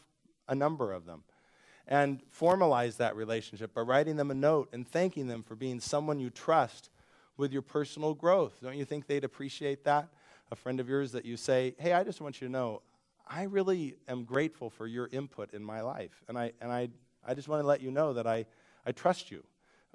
a 0.48 0.56
number 0.56 0.94
of 0.94 1.06
them. 1.06 1.24
And 1.88 2.22
formalize 2.32 2.98
that 2.98 3.16
relationship 3.16 3.74
by 3.74 3.82
writing 3.82 4.16
them 4.16 4.32
a 4.32 4.34
note 4.34 4.70
and 4.72 4.88
thanking 4.88 5.28
them 5.28 5.44
for 5.44 5.56
being 5.56 5.80
someone 5.80 6.20
you 6.20 6.30
trust 6.30 6.90
with 7.36 7.52
your 7.52 7.62
personal 7.62 8.14
growth. 8.14 8.60
Don't 8.62 8.78
you 8.78 8.86
think 8.86 9.08
they'd 9.08 9.24
appreciate 9.24 9.84
that? 9.84 10.08
A 10.52 10.56
friend 10.56 10.80
of 10.80 10.88
yours 10.88 11.12
that 11.12 11.26
you 11.26 11.36
say, 11.36 11.76
Hey, 11.78 11.94
I 11.94 12.04
just 12.04 12.22
want 12.22 12.40
you 12.42 12.48
to 12.48 12.52
know, 12.52 12.82
I 13.28 13.44
really 13.44 13.96
am 14.08 14.24
grateful 14.24 14.70
for 14.70 14.88
your 14.88 15.10
input 15.12 15.54
in 15.54 15.64
my 15.64 15.82
life. 15.82 16.24
And 16.28 16.38
I, 16.38 16.54
and 16.62 16.72
I, 16.72 16.90
I 17.28 17.34
just 17.34 17.48
want 17.48 17.62
to 17.62 17.68
let 17.68 17.82
you 17.82 17.92
know 17.92 18.14
that 18.14 18.28
I, 18.28 18.46
I 18.86 18.92
trust 18.92 19.32
you 19.32 19.44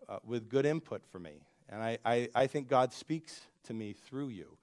uh, 0.08 0.18
with 0.24 0.48
good 0.48 0.66
input 0.66 1.02
for 1.06 1.18
me. 1.18 1.42
And 1.68 1.82
I, 1.82 1.98
I, 2.04 2.28
I 2.34 2.46
think 2.46 2.68
God 2.68 2.92
speaks 2.92 3.42
to 3.64 3.74
me 3.74 3.92
through 3.92 4.28
you. 4.28 4.56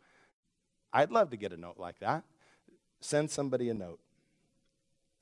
I'd 0.91 1.11
love 1.11 1.29
to 1.31 1.37
get 1.37 1.53
a 1.53 1.57
note 1.57 1.77
like 1.77 1.99
that. 1.99 2.23
Send 2.99 3.29
somebody 3.29 3.69
a 3.69 3.73
note. 3.73 3.99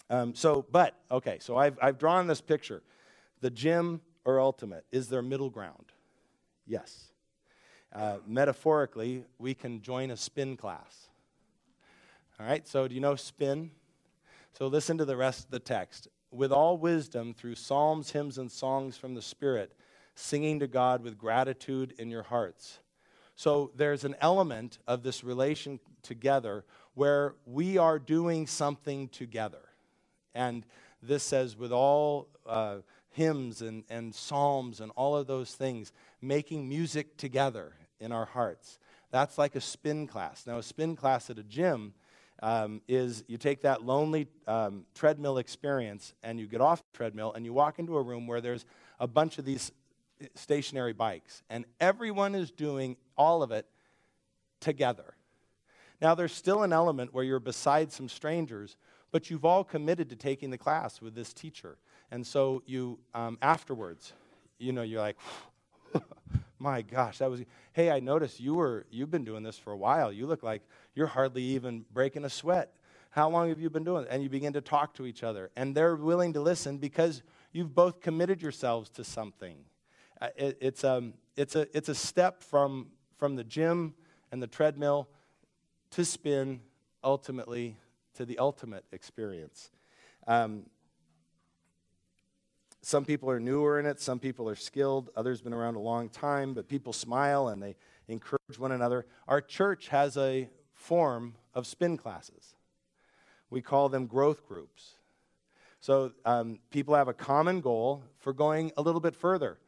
Um, 0.10 0.36
so, 0.36 0.66
but, 0.72 0.96
okay, 1.10 1.38
so 1.40 1.58
I've, 1.58 1.78
I've 1.82 1.98
drawn 1.98 2.28
this 2.28 2.42
picture. 2.42 2.84
The 3.42 3.50
gym 3.50 4.02
or 4.26 4.40
ultimate, 4.40 4.86
is 4.92 5.10
there 5.10 5.22
middle 5.22 5.50
ground? 5.50 5.92
Yes. 6.66 7.12
Uh, 7.94 8.18
metaphorically, 8.26 9.24
we 9.38 9.54
can 9.54 9.82
join 9.82 10.12
a 10.12 10.18
spin 10.18 10.58
class. 10.58 11.10
All 12.40 12.46
right, 12.46 12.68
so 12.68 12.88
do 12.88 12.96
you 12.96 13.02
know 13.02 13.16
spin? 13.16 13.72
So 14.54 14.68
listen 14.68 14.98
to 14.98 15.06
the 15.06 15.18
rest 15.18 15.46
of 15.46 15.52
the 15.52 15.60
text. 15.60 16.08
With 16.32 16.52
all 16.52 16.78
wisdom, 16.78 17.34
through 17.34 17.56
psalms, 17.56 18.12
hymns, 18.12 18.38
and 18.38 18.52
songs 18.52 18.98
from 18.98 19.14
the 19.14 19.22
Spirit, 19.22 19.74
singing 20.16 20.60
to 20.60 20.68
God 20.68 21.04
with 21.04 21.18
gratitude 21.18 21.94
in 22.00 22.10
your 22.10 22.24
hearts. 22.24 22.80
So 23.36 23.72
there's 23.76 24.04
an 24.04 24.16
element 24.22 24.80
of 24.88 25.04
this 25.04 25.24
relation 25.24 25.80
together 26.02 26.66
where 26.94 27.36
we 27.46 27.78
are 27.78 28.00
doing 28.00 28.48
something 28.48 29.10
together. 29.10 29.62
And 30.34 30.66
this 31.02 31.24
says, 31.24 31.58
with 31.58 31.72
all 31.72 32.28
uh, 32.46 32.78
hymns 33.12 33.62
and, 33.62 33.84
and 33.90 34.14
psalms 34.14 34.80
and 34.80 34.92
all 34.96 35.16
of 35.16 35.28
those 35.28 35.54
things, 35.54 35.92
making 36.22 36.68
music 36.68 37.18
together 37.18 37.74
in 38.00 38.12
our 38.12 38.26
hearts. 38.26 38.80
That's 39.12 39.38
like 39.38 39.56
a 39.56 39.62
spin 39.62 40.08
class. 40.08 40.46
Now, 40.48 40.58
a 40.58 40.64
spin 40.64 40.96
class 40.96 41.30
at 41.30 41.38
a 41.38 41.44
gym 41.44 41.94
um, 42.42 42.82
is 42.88 43.24
you 43.28 43.38
take 43.38 43.62
that 43.62 43.84
lonely 43.84 44.28
um, 44.48 44.86
treadmill 44.96 45.38
experience 45.38 46.14
and 46.24 46.40
you 46.40 46.48
get 46.48 46.62
off 46.62 46.80
the 46.80 46.98
treadmill 46.98 47.32
and 47.34 47.46
you 47.46 47.54
walk 47.54 47.80
into 47.80 47.96
a 47.96 48.02
room 48.02 48.28
where 48.28 48.42
there's 48.42 48.66
a 49.00 49.08
bunch 49.08 49.38
of 49.38 49.46
these 49.46 49.72
stationary 50.36 50.94
bikes, 50.94 51.44
and 51.50 51.66
everyone 51.80 52.36
is 52.36 52.52
doing 52.52 52.96
all 53.18 53.44
of 53.44 53.52
it 53.52 53.66
together. 54.60 55.16
Now, 56.02 56.16
there's 56.16 56.34
still 56.34 56.64
an 56.64 56.74
element 56.74 57.14
where 57.14 57.24
you're 57.24 57.40
beside 57.40 57.92
some 57.92 58.10
strangers, 58.10 58.78
but 59.14 59.30
you've 59.30 59.46
all 59.46 59.64
committed 59.64 60.10
to 60.10 60.16
taking 60.16 60.50
the 60.50 60.58
class 60.58 61.00
with 61.00 61.14
this 61.14 61.34
teacher. 61.34 61.78
And 62.10 62.26
so 62.26 62.64
you, 62.66 62.98
um, 63.14 63.38
afterwards, 63.44 64.12
you 64.58 64.74
know, 64.74 64.82
you're 64.82 65.02
like, 65.02 65.18
my 66.60 66.82
gosh, 66.82 67.20
that 67.20 67.30
was, 67.30 67.44
hey, 67.74 67.92
I 67.92 68.00
noticed 68.00 68.40
you 68.40 68.56
were, 68.56 68.88
you've 68.90 69.12
been 69.12 69.24
doing 69.24 69.44
this 69.44 69.56
for 69.56 69.72
a 69.72 69.78
while. 69.78 70.12
You 70.12 70.26
look 70.26 70.42
like 70.42 70.64
you're 70.96 71.06
hardly 71.06 71.44
even 71.44 71.86
breaking 71.94 72.26
a 72.26 72.30
sweat. 72.30 72.74
How 73.12 73.30
long 73.30 73.50
have 73.50 73.60
you 73.60 73.70
been 73.70 73.84
doing 73.84 74.06
it? 74.06 74.10
And 74.10 74.24
you 74.24 74.30
begin 74.30 74.52
to 74.54 74.62
talk 74.62 74.96
to 74.96 75.06
each 75.06 75.22
other. 75.22 75.52
And 75.56 75.76
they're 75.76 75.96
willing 75.96 76.34
to 76.34 76.42
listen 76.42 76.80
because 76.80 77.22
you've 77.52 77.76
both 77.76 78.02
committed 78.02 78.42
yourselves 78.42 78.90
to 78.90 79.04
something. 79.04 79.58
Uh, 80.20 80.30
it, 80.36 80.58
it's, 80.60 80.84
um, 80.84 81.14
it's, 81.38 81.56
a, 81.56 81.68
it's 81.78 81.88
a 81.88 81.96
step 81.96 82.42
from, 82.42 82.88
from 83.20 83.36
the 83.36 83.44
gym 83.44 83.94
and 84.32 84.42
the 84.42 84.48
treadmill 84.48 85.08
to 85.92 86.04
spin, 86.04 86.62
ultimately 87.04 87.78
to 88.16 88.26
the 88.26 88.38
ultimate 88.38 88.86
experience. 88.92 89.72
Um, 90.28 90.64
some 92.82 93.06
people 93.06 93.30
are 93.30 93.40
newer 93.40 93.80
in 93.80 93.86
it, 93.86 94.02
some 94.02 94.20
people 94.20 94.50
are 94.50 94.56
skilled, 94.56 95.10
others 95.16 95.42
been 95.42 95.54
around 95.54 95.76
a 95.76 95.80
long 95.80 96.10
time, 96.10 96.54
but 96.54 96.68
people 96.68 96.92
smile 96.92 97.48
and 97.48 97.64
they 97.64 97.76
encourage 98.10 98.60
one 98.60 98.74
another. 98.74 99.06
Our 99.28 99.40
church 99.40 99.88
has 99.88 100.18
a 100.18 100.50
form 100.74 101.36
of 101.54 101.66
spin 101.66 101.98
classes. 101.98 102.56
We 103.50 103.62
call 103.62 103.88
them 103.88 104.06
growth 104.06 104.46
groups. 104.46 104.96
So 105.80 106.12
um, 106.26 106.60
people 106.72 106.96
have 106.96 107.08
a 107.08 107.14
common 107.14 107.62
goal 107.62 108.04
for 108.20 108.34
going 108.34 108.72
a 108.76 108.82
little 108.82 109.02
bit 109.02 109.16
further. 109.16 109.60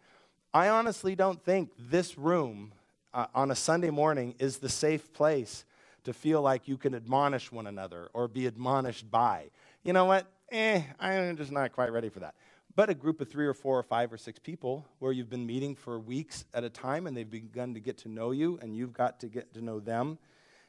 I 0.53 0.69
honestly 0.69 1.15
don't 1.15 1.41
think 1.43 1.71
this 1.77 2.17
room 2.17 2.73
uh, 3.13 3.27
on 3.33 3.51
a 3.51 3.55
Sunday 3.55 3.89
morning 3.89 4.35
is 4.39 4.57
the 4.57 4.69
safe 4.69 5.13
place 5.13 5.63
to 6.05 6.13
feel 6.13 6.41
like 6.41 6.67
you 6.67 6.77
can 6.77 6.95
admonish 6.95 7.51
one 7.51 7.67
another 7.67 8.09
or 8.13 8.27
be 8.27 8.47
admonished 8.47 9.09
by. 9.11 9.49
You 9.83 9.93
know 9.93 10.05
what? 10.05 10.27
Eh, 10.51 10.81
I'm 10.99 11.35
just 11.35 11.51
not 11.51 11.71
quite 11.71 11.91
ready 11.91 12.09
for 12.09 12.19
that. 12.21 12.35
But 12.75 12.89
a 12.89 12.93
group 12.93 13.21
of 13.21 13.29
three 13.29 13.47
or 13.47 13.53
four 13.53 13.79
or 13.79 13.83
five 13.83 14.11
or 14.11 14.17
six 14.17 14.37
people 14.37 14.85
where 14.99 15.11
you've 15.11 15.29
been 15.29 15.45
meeting 15.45 15.75
for 15.75 15.99
weeks 15.99 16.45
at 16.53 16.63
a 16.63 16.69
time 16.69 17.07
and 17.07 17.15
they've 17.15 17.29
begun 17.29 17.73
to 17.73 17.79
get 17.79 17.97
to 17.99 18.09
know 18.09 18.31
you 18.31 18.59
and 18.61 18.75
you've 18.75 18.93
got 18.93 19.19
to 19.21 19.27
get 19.27 19.53
to 19.53 19.61
know 19.61 19.79
them. 19.79 20.17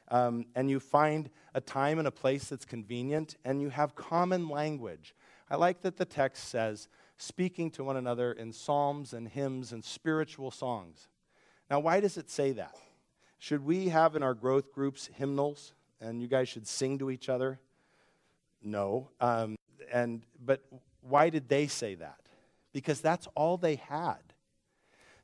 Um, 0.09 0.45
and 0.55 0.69
you 0.69 0.79
find 0.79 1.29
a 1.53 1.59
time 1.59 1.99
and 1.99 2.07
a 2.07 2.11
place 2.11 2.45
that's 2.45 2.63
convenient 2.63 3.35
and 3.43 3.61
you 3.61 3.69
have 3.69 3.93
common 3.93 4.47
language. 4.47 5.13
I 5.49 5.57
like 5.57 5.81
that 5.81 5.97
the 5.97 6.05
text 6.05 6.47
says, 6.47 6.87
speaking 7.17 7.71
to 7.71 7.83
one 7.83 7.97
another 7.97 8.31
in 8.31 8.53
psalms 8.53 9.13
and 9.13 9.27
hymns 9.27 9.73
and 9.73 9.83
spiritual 9.83 10.49
songs. 10.49 11.09
Now, 11.69 11.79
why 11.79 11.99
does 11.99 12.17
it 12.17 12.29
say 12.29 12.53
that? 12.53 12.75
Should 13.39 13.65
we 13.65 13.89
have 13.89 14.15
in 14.15 14.23
our 14.23 14.33
growth 14.33 14.71
groups 14.71 15.09
hymnals 15.13 15.73
and 16.01 16.21
you 16.21 16.27
guys 16.27 16.49
should 16.49 16.67
sing 16.67 16.97
to 16.99 17.11
each 17.11 17.29
other? 17.29 17.59
No. 18.63 19.09
Um, 19.21 19.55
and, 19.91 20.23
but 20.43 20.61
why 21.01 21.29
did 21.29 21.47
they 21.47 21.67
say 21.67 21.95
that? 21.95 22.19
Because 22.73 23.01
that's 23.01 23.27
all 23.35 23.57
they 23.57 23.75
had. 23.75 24.19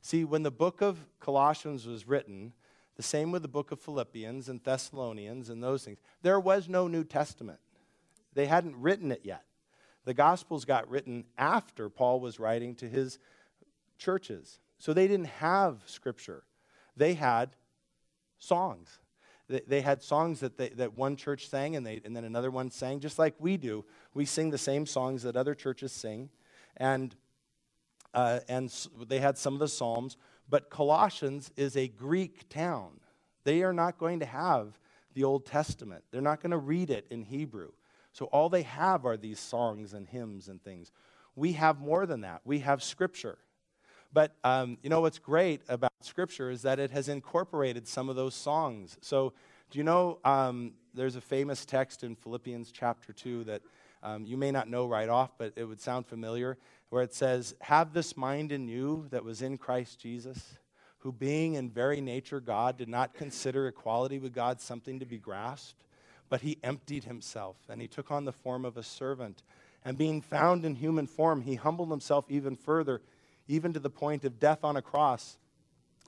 See, 0.00 0.24
when 0.24 0.42
the 0.42 0.50
book 0.50 0.80
of 0.80 0.98
Colossians 1.20 1.86
was 1.86 2.06
written, 2.06 2.52
the 2.96 3.02
same 3.02 3.32
with 3.32 3.42
the 3.42 3.48
book 3.48 3.72
of 3.72 3.80
Philippians 3.80 4.48
and 4.48 4.62
Thessalonians 4.62 5.50
and 5.50 5.62
those 5.62 5.84
things, 5.84 5.98
there 6.22 6.38
was 6.38 6.68
no 6.68 6.86
New 6.86 7.04
Testament. 7.04 7.58
They 8.34 8.46
hadn't 8.46 8.76
written 8.76 9.10
it 9.10 9.22
yet. 9.24 9.44
The 10.04 10.14
Gospels 10.14 10.64
got 10.64 10.88
written 10.88 11.24
after 11.38 11.88
Paul 11.88 12.20
was 12.20 12.38
writing 12.38 12.74
to 12.76 12.88
his 12.88 13.18
churches. 13.98 14.60
So 14.78 14.92
they 14.92 15.08
didn't 15.08 15.26
have 15.26 15.82
Scripture, 15.86 16.44
they 16.96 17.14
had 17.14 17.56
songs. 18.44 18.98
They, 19.48 19.60
they 19.66 19.80
had 19.80 20.02
songs 20.02 20.40
that, 20.40 20.56
they, 20.56 20.70
that 20.70 20.96
one 20.96 21.16
church 21.16 21.48
sang 21.48 21.76
and, 21.76 21.86
they, 21.86 22.00
and 22.04 22.16
then 22.16 22.24
another 22.24 22.50
one 22.50 22.70
sang, 22.70 23.00
just 23.00 23.18
like 23.18 23.34
we 23.38 23.56
do. 23.56 23.84
We 24.14 24.24
sing 24.24 24.50
the 24.50 24.58
same 24.58 24.86
songs 24.86 25.22
that 25.22 25.36
other 25.36 25.54
churches 25.54 25.92
sing. 25.92 26.30
And, 26.76 27.14
uh, 28.12 28.40
and 28.48 28.72
they 29.06 29.18
had 29.18 29.36
some 29.36 29.54
of 29.54 29.60
the 29.60 29.68
Psalms. 29.68 30.16
But 30.48 30.70
Colossians 30.70 31.50
is 31.56 31.76
a 31.76 31.88
Greek 31.88 32.48
town. 32.48 33.00
They 33.44 33.62
are 33.62 33.72
not 33.72 33.98
going 33.98 34.20
to 34.20 34.26
have 34.26 34.78
the 35.14 35.24
Old 35.24 35.46
Testament, 35.46 36.02
they're 36.10 36.20
not 36.20 36.40
going 36.40 36.50
to 36.50 36.58
read 36.58 36.90
it 36.90 37.06
in 37.08 37.22
Hebrew. 37.22 37.70
So 38.10 38.26
all 38.26 38.48
they 38.48 38.62
have 38.62 39.06
are 39.06 39.16
these 39.16 39.38
songs 39.38 39.92
and 39.92 40.08
hymns 40.08 40.48
and 40.48 40.62
things. 40.62 40.90
We 41.36 41.52
have 41.52 41.80
more 41.80 42.06
than 42.06 42.22
that. 42.22 42.40
We 42.44 42.60
have 42.60 42.82
Scripture. 42.82 43.38
But 44.14 44.36
um, 44.44 44.78
you 44.82 44.88
know 44.88 45.00
what's 45.00 45.18
great 45.18 45.62
about 45.68 45.90
Scripture 46.00 46.48
is 46.48 46.62
that 46.62 46.78
it 46.78 46.92
has 46.92 47.08
incorporated 47.08 47.88
some 47.88 48.08
of 48.08 48.14
those 48.14 48.34
songs. 48.34 48.96
So, 49.00 49.32
do 49.70 49.78
you 49.78 49.84
know 49.84 50.20
um, 50.24 50.74
there's 50.94 51.16
a 51.16 51.20
famous 51.20 51.64
text 51.64 52.04
in 52.04 52.14
Philippians 52.14 52.70
chapter 52.70 53.12
2 53.12 53.44
that 53.44 53.62
um, 54.04 54.24
you 54.24 54.36
may 54.36 54.52
not 54.52 54.68
know 54.68 54.86
right 54.86 55.08
off, 55.08 55.32
but 55.36 55.52
it 55.56 55.64
would 55.64 55.80
sound 55.80 56.06
familiar, 56.06 56.56
where 56.90 57.02
it 57.02 57.12
says, 57.12 57.56
Have 57.62 57.92
this 57.92 58.16
mind 58.16 58.52
in 58.52 58.68
you 58.68 59.08
that 59.10 59.24
was 59.24 59.42
in 59.42 59.58
Christ 59.58 59.98
Jesus, 59.98 60.58
who 60.98 61.10
being 61.10 61.54
in 61.54 61.68
very 61.68 62.00
nature 62.00 62.38
God 62.38 62.78
did 62.78 62.88
not 62.88 63.14
consider 63.14 63.66
equality 63.66 64.20
with 64.20 64.32
God 64.32 64.60
something 64.60 65.00
to 65.00 65.06
be 65.06 65.18
grasped 65.18 65.84
but 66.28 66.40
he 66.40 66.58
emptied 66.62 67.04
himself 67.04 67.56
and 67.68 67.80
he 67.80 67.88
took 67.88 68.10
on 68.10 68.24
the 68.24 68.32
form 68.32 68.64
of 68.64 68.76
a 68.76 68.82
servant. 68.82 69.42
And 69.84 69.98
being 69.98 70.20
found 70.20 70.64
in 70.64 70.74
human 70.74 71.06
form, 71.06 71.42
he 71.42 71.56
humbled 71.56 71.90
himself 71.90 72.24
even 72.30 72.56
further, 72.56 73.02
even 73.48 73.72
to 73.72 73.80
the 73.80 73.90
point 73.90 74.24
of 74.24 74.38
death 74.38 74.64
on 74.64 74.76
a 74.76 74.82
cross. 74.82 75.38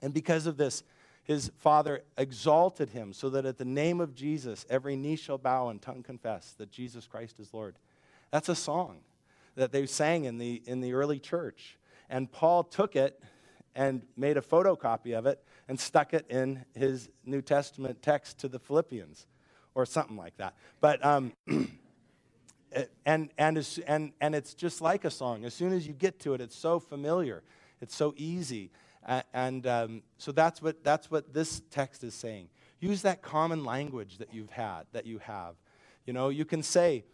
And 0.03 0.13
because 0.13 0.47
of 0.47 0.57
this, 0.57 0.83
his 1.25 1.51
father 1.59 2.05
exalted 2.17 2.91
him 2.91 3.13
so 3.13 3.31
that 3.31 3.45
at 3.45 3.59
the 3.59 3.65
name 3.65 4.01
of 4.01 4.15
Jesus, 4.15 4.65
every 4.71 4.97
knee 4.97 5.17
shall 5.17 5.39
bow 5.39 5.69
and 5.69 5.83
tongue 5.83 6.03
confess 6.03 6.55
that 6.59 6.71
Jesus 6.71 7.07
Christ 7.07 7.41
is 7.41 7.53
Lord. 7.53 7.77
That's 8.31 8.49
a 8.49 8.55
song 8.55 8.99
that 9.57 9.73
they 9.73 9.87
sang 9.87 10.25
in 10.25 10.39
the, 10.39 10.63
in 10.67 10.81
the 10.81 10.93
early 10.93 11.19
church. 11.19 11.79
And 12.09 12.31
Paul 12.31 12.63
took 12.63 12.95
it 12.95 13.21
and 13.75 14.03
made 14.17 14.37
a 14.37 14.41
photocopy 14.41 15.19
of 15.19 15.27
it 15.27 15.43
and 15.69 15.79
stuck 15.79 16.15
it 16.15 16.27
in 16.31 16.65
his 16.75 17.11
New 17.25 17.43
Testament 17.43 18.03
text 18.03 18.39
to 18.39 18.49
the 18.49 18.59
Philippians 18.59 19.27
or 19.75 19.85
something 19.85 20.17
like 20.17 20.37
that. 20.37 20.55
But, 20.81 21.05
um, 21.05 21.33
and, 23.05 23.31
and, 23.39 23.81
and, 23.87 24.13
and 24.21 24.35
it's 24.35 24.55
just 24.55 24.81
like 24.81 25.05
a 25.05 25.11
song. 25.11 25.45
As 25.45 25.55
soon 25.55 25.73
as 25.73 25.87
you 25.87 25.93
get 25.93 26.19
to 26.21 26.35
it, 26.35 26.41
it's 26.41 26.57
so 26.57 26.79
familiar, 26.79 27.43
it's 27.81 27.95
so 27.95 28.15
easy. 28.17 28.71
and 29.33 29.67
um, 29.67 30.03
so 30.19 30.33
that's 30.33 30.61
what, 30.61 30.83
that's 30.85 31.11
what 31.11 31.33
this 31.33 31.63
text 31.71 32.05
is 32.05 32.15
saying. 32.15 32.49
Use 32.81 33.03
that 33.03 33.23
common 33.23 33.65
language 33.65 34.19
that 34.19 34.35
you've 34.35 34.51
had, 34.51 34.83
that 34.93 35.07
you 35.07 35.19
have. 35.19 35.55
You 36.05 36.13
know, 36.13 36.29
you 36.29 36.45
can 36.45 36.63
say, 36.63 37.05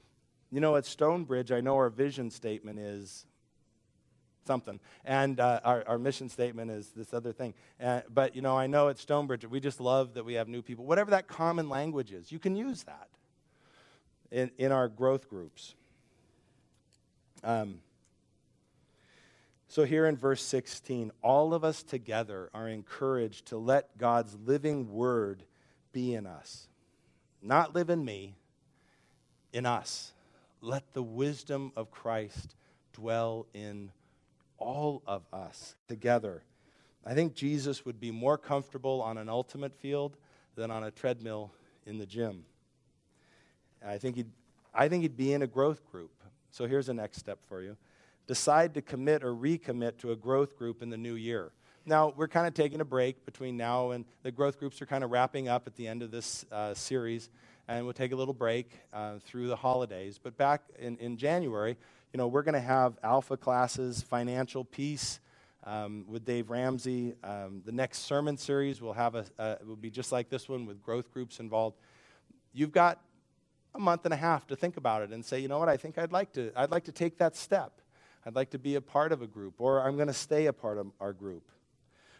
you 0.50 0.60
know, 0.60 0.76
at 0.76 0.84
Stonebridge, 0.84 1.52
I 1.52 1.60
know 1.60 1.76
our 1.76 1.88
vision 1.88 2.30
statement 2.30 2.78
is 2.78 3.26
something. 4.44 4.80
And 5.04 5.38
uh, 5.38 5.60
our, 5.64 5.84
our 5.86 5.98
mission 5.98 6.28
statement 6.28 6.70
is 6.70 6.88
this 6.88 7.14
other 7.14 7.32
thing. 7.32 7.54
Uh, 7.80 8.00
but, 8.12 8.34
you 8.34 8.42
know, 8.42 8.58
I 8.58 8.66
know 8.66 8.88
at 8.88 8.98
Stonebridge, 8.98 9.46
we 9.46 9.60
just 9.60 9.80
love 9.80 10.14
that 10.14 10.24
we 10.24 10.34
have 10.34 10.48
new 10.48 10.62
people. 10.62 10.84
Whatever 10.84 11.12
that 11.12 11.28
common 11.28 11.68
language 11.68 12.12
is, 12.12 12.32
you 12.32 12.38
can 12.38 12.56
use 12.56 12.82
that 12.84 13.08
in, 14.32 14.50
in 14.58 14.72
our 14.72 14.88
growth 14.88 15.28
groups. 15.28 15.74
Um, 17.44 17.80
so, 19.68 19.84
here 19.84 20.06
in 20.06 20.16
verse 20.16 20.42
16, 20.42 21.12
all 21.22 21.54
of 21.54 21.64
us 21.64 21.82
together 21.82 22.50
are 22.52 22.68
encouraged 22.68 23.46
to 23.46 23.56
let 23.56 23.96
God's 23.96 24.36
living 24.44 24.92
word 24.92 25.44
be 25.92 26.14
in 26.14 26.26
us. 26.26 26.68
Not 27.40 27.74
live 27.74 27.90
in 27.90 28.04
me, 28.04 28.34
in 29.52 29.66
us. 29.66 30.12
Let 30.60 30.92
the 30.92 31.02
wisdom 31.02 31.72
of 31.74 31.90
Christ 31.90 32.54
dwell 32.92 33.46
in 33.54 33.90
all 34.58 35.02
of 35.06 35.22
us 35.32 35.74
together. 35.88 36.42
I 37.04 37.14
think 37.14 37.34
Jesus 37.34 37.84
would 37.84 37.98
be 37.98 38.10
more 38.10 38.38
comfortable 38.38 39.02
on 39.02 39.18
an 39.18 39.28
ultimate 39.28 39.74
field 39.74 40.16
than 40.54 40.70
on 40.70 40.84
a 40.84 40.90
treadmill 40.90 41.50
in 41.86 41.98
the 41.98 42.06
gym. 42.06 42.44
I 43.86 43.98
think 43.98 44.16
he'd, 44.16 44.30
I 44.74 44.88
think 44.88 45.02
he'd 45.02 45.16
be 45.16 45.32
in 45.32 45.42
a 45.42 45.46
growth 45.46 45.84
group. 45.90 46.10
So 46.50 46.66
here's 46.66 46.86
the 46.86 46.94
next 46.94 47.18
step 47.18 47.38
for 47.48 47.62
you 47.62 47.76
decide 48.26 48.72
to 48.74 48.82
commit 48.82 49.24
or 49.24 49.34
recommit 49.34 49.98
to 49.98 50.12
a 50.12 50.16
growth 50.16 50.56
group 50.56 50.80
in 50.80 50.90
the 50.90 50.96
new 50.96 51.14
year. 51.14 51.50
Now, 51.84 52.14
we're 52.16 52.28
kind 52.28 52.46
of 52.46 52.54
taking 52.54 52.80
a 52.80 52.84
break 52.84 53.24
between 53.24 53.56
now 53.56 53.90
and 53.90 54.04
the 54.22 54.30
growth 54.30 54.58
groups 54.58 54.80
are 54.80 54.86
kind 54.86 55.02
of 55.02 55.10
wrapping 55.10 55.48
up 55.48 55.66
at 55.66 55.74
the 55.74 55.88
end 55.88 56.02
of 56.02 56.12
this 56.12 56.46
uh, 56.52 56.74
series, 56.74 57.28
and 57.66 57.84
we'll 57.84 57.92
take 57.92 58.12
a 58.12 58.16
little 58.16 58.34
break 58.34 58.70
uh, 58.92 59.18
through 59.24 59.48
the 59.48 59.56
holidays. 59.56 60.20
But 60.22 60.36
back 60.36 60.62
in, 60.78 60.96
in 60.98 61.16
January, 61.16 61.76
you 62.12 62.18
know, 62.18 62.28
we're 62.28 62.42
going 62.42 62.54
to 62.54 62.60
have 62.60 62.98
alpha 63.02 63.36
classes, 63.36 64.00
financial 64.00 64.64
peace 64.64 65.18
um, 65.64 66.04
with 66.06 66.24
Dave 66.24 66.50
Ramsey. 66.50 67.14
Um, 67.24 67.62
the 67.64 67.72
next 67.72 68.00
sermon 68.00 68.36
series 68.36 68.80
will 68.80 68.92
have 68.92 69.14
a, 69.14 69.24
uh, 69.38 69.56
will 69.66 69.76
be 69.76 69.90
just 69.90 70.12
like 70.12 70.28
this 70.28 70.48
one 70.48 70.66
with 70.66 70.80
growth 70.82 71.12
groups 71.12 71.40
involved. 71.40 71.76
You've 72.52 72.72
got 72.72 73.00
a 73.74 73.78
month 73.78 74.04
and 74.04 74.12
a 74.12 74.16
half 74.16 74.46
to 74.48 74.56
think 74.56 74.76
about 74.76 75.02
it 75.02 75.10
and 75.10 75.24
say, 75.24 75.40
you 75.40 75.48
know 75.48 75.58
what, 75.58 75.68
I 75.68 75.76
think 75.76 75.98
I'd 75.98 76.12
like 76.12 76.32
to, 76.32 76.52
I'd 76.54 76.70
like 76.70 76.84
to 76.84 76.92
take 76.92 77.18
that 77.18 77.36
step. 77.36 77.80
I'd 78.24 78.36
like 78.36 78.50
to 78.50 78.58
be 78.58 78.76
a 78.76 78.80
part 78.80 79.12
of 79.12 79.22
a 79.22 79.26
group, 79.26 79.54
or 79.58 79.82
I'm 79.82 79.96
going 79.96 80.08
to 80.08 80.14
stay 80.14 80.46
a 80.46 80.52
part 80.52 80.78
of 80.78 80.86
our 81.00 81.12
group. 81.12 81.50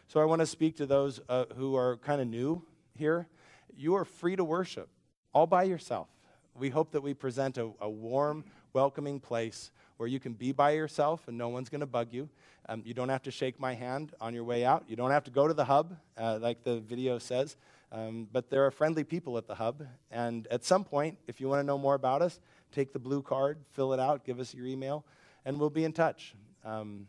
So 0.07 0.19
I 0.19 0.25
want 0.25 0.41
to 0.41 0.45
speak 0.45 0.75
to 0.77 0.85
those 0.85 1.21
uh, 1.29 1.45
who 1.55 1.75
are 1.75 1.97
kind 1.97 2.21
of 2.21 2.27
new 2.27 2.63
here. 2.95 3.27
You 3.75 3.95
are 3.95 4.05
free 4.05 4.35
to 4.35 4.43
worship 4.43 4.89
all 5.33 5.47
by 5.47 5.63
yourself. 5.63 6.09
We 6.55 6.69
hope 6.69 6.91
that 6.91 7.01
we 7.01 7.13
present 7.13 7.57
a, 7.57 7.71
a 7.79 7.89
warm, 7.89 8.43
welcoming 8.73 9.19
place 9.19 9.71
where 9.97 10.09
you 10.09 10.19
can 10.19 10.33
be 10.33 10.51
by 10.51 10.71
yourself 10.71 11.27
and 11.27 11.37
no 11.37 11.49
one's 11.49 11.69
going 11.69 11.81
to 11.81 11.87
bug 11.87 12.09
you. 12.11 12.29
Um, 12.67 12.81
you 12.85 12.93
don't 12.93 13.09
have 13.09 13.23
to 13.23 13.31
shake 13.31 13.59
my 13.59 13.73
hand 13.73 14.13
on 14.19 14.33
your 14.33 14.43
way 14.43 14.65
out. 14.65 14.83
You 14.87 14.95
don't 14.95 15.11
have 15.11 15.23
to 15.25 15.31
go 15.31 15.47
to 15.47 15.53
the 15.53 15.65
hub, 15.65 15.95
uh, 16.17 16.39
like 16.41 16.63
the 16.63 16.79
video 16.79 17.17
says. 17.17 17.55
Um, 17.93 18.27
but 18.31 18.49
there 18.49 18.65
are 18.65 18.71
friendly 18.71 19.03
people 19.03 19.37
at 19.37 19.45
the 19.45 19.53
hub. 19.53 19.85
And 20.09 20.47
at 20.47 20.65
some 20.65 20.83
point, 20.83 21.19
if 21.27 21.39
you 21.39 21.47
want 21.47 21.59
to 21.59 21.63
know 21.63 21.77
more 21.77 21.93
about 21.93 22.23
us, 22.23 22.39
take 22.71 22.91
the 22.91 22.99
blue 22.99 23.21
card, 23.21 23.59
fill 23.73 23.93
it 23.93 23.99
out, 23.99 24.25
give 24.25 24.39
us 24.39 24.53
your 24.53 24.65
email, 24.65 25.05
and 25.45 25.59
we'll 25.59 25.69
be 25.69 25.83
in 25.83 25.93
touch. 25.93 26.33
Um, 26.65 27.07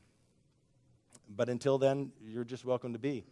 but 1.35 1.49
until 1.49 1.79
then, 1.79 2.13
you're 2.23 2.45
just 2.45 2.67
welcome 2.67 2.93
to 2.93 2.99
be. 2.99 3.25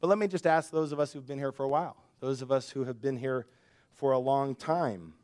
But 0.00 0.08
let 0.08 0.18
me 0.18 0.28
just 0.28 0.46
ask 0.46 0.70
those 0.70 0.92
of 0.92 1.00
us 1.00 1.12
who've 1.12 1.26
been 1.26 1.38
here 1.38 1.50
for 1.50 1.64
a 1.64 1.68
while, 1.68 1.96
those 2.20 2.42
of 2.42 2.52
us 2.52 2.68
who 2.68 2.84
have 2.84 3.00
been 3.00 3.16
here 3.16 3.46
for 3.94 4.12
a 4.12 4.18
long 4.18 4.54
time. 4.54 5.14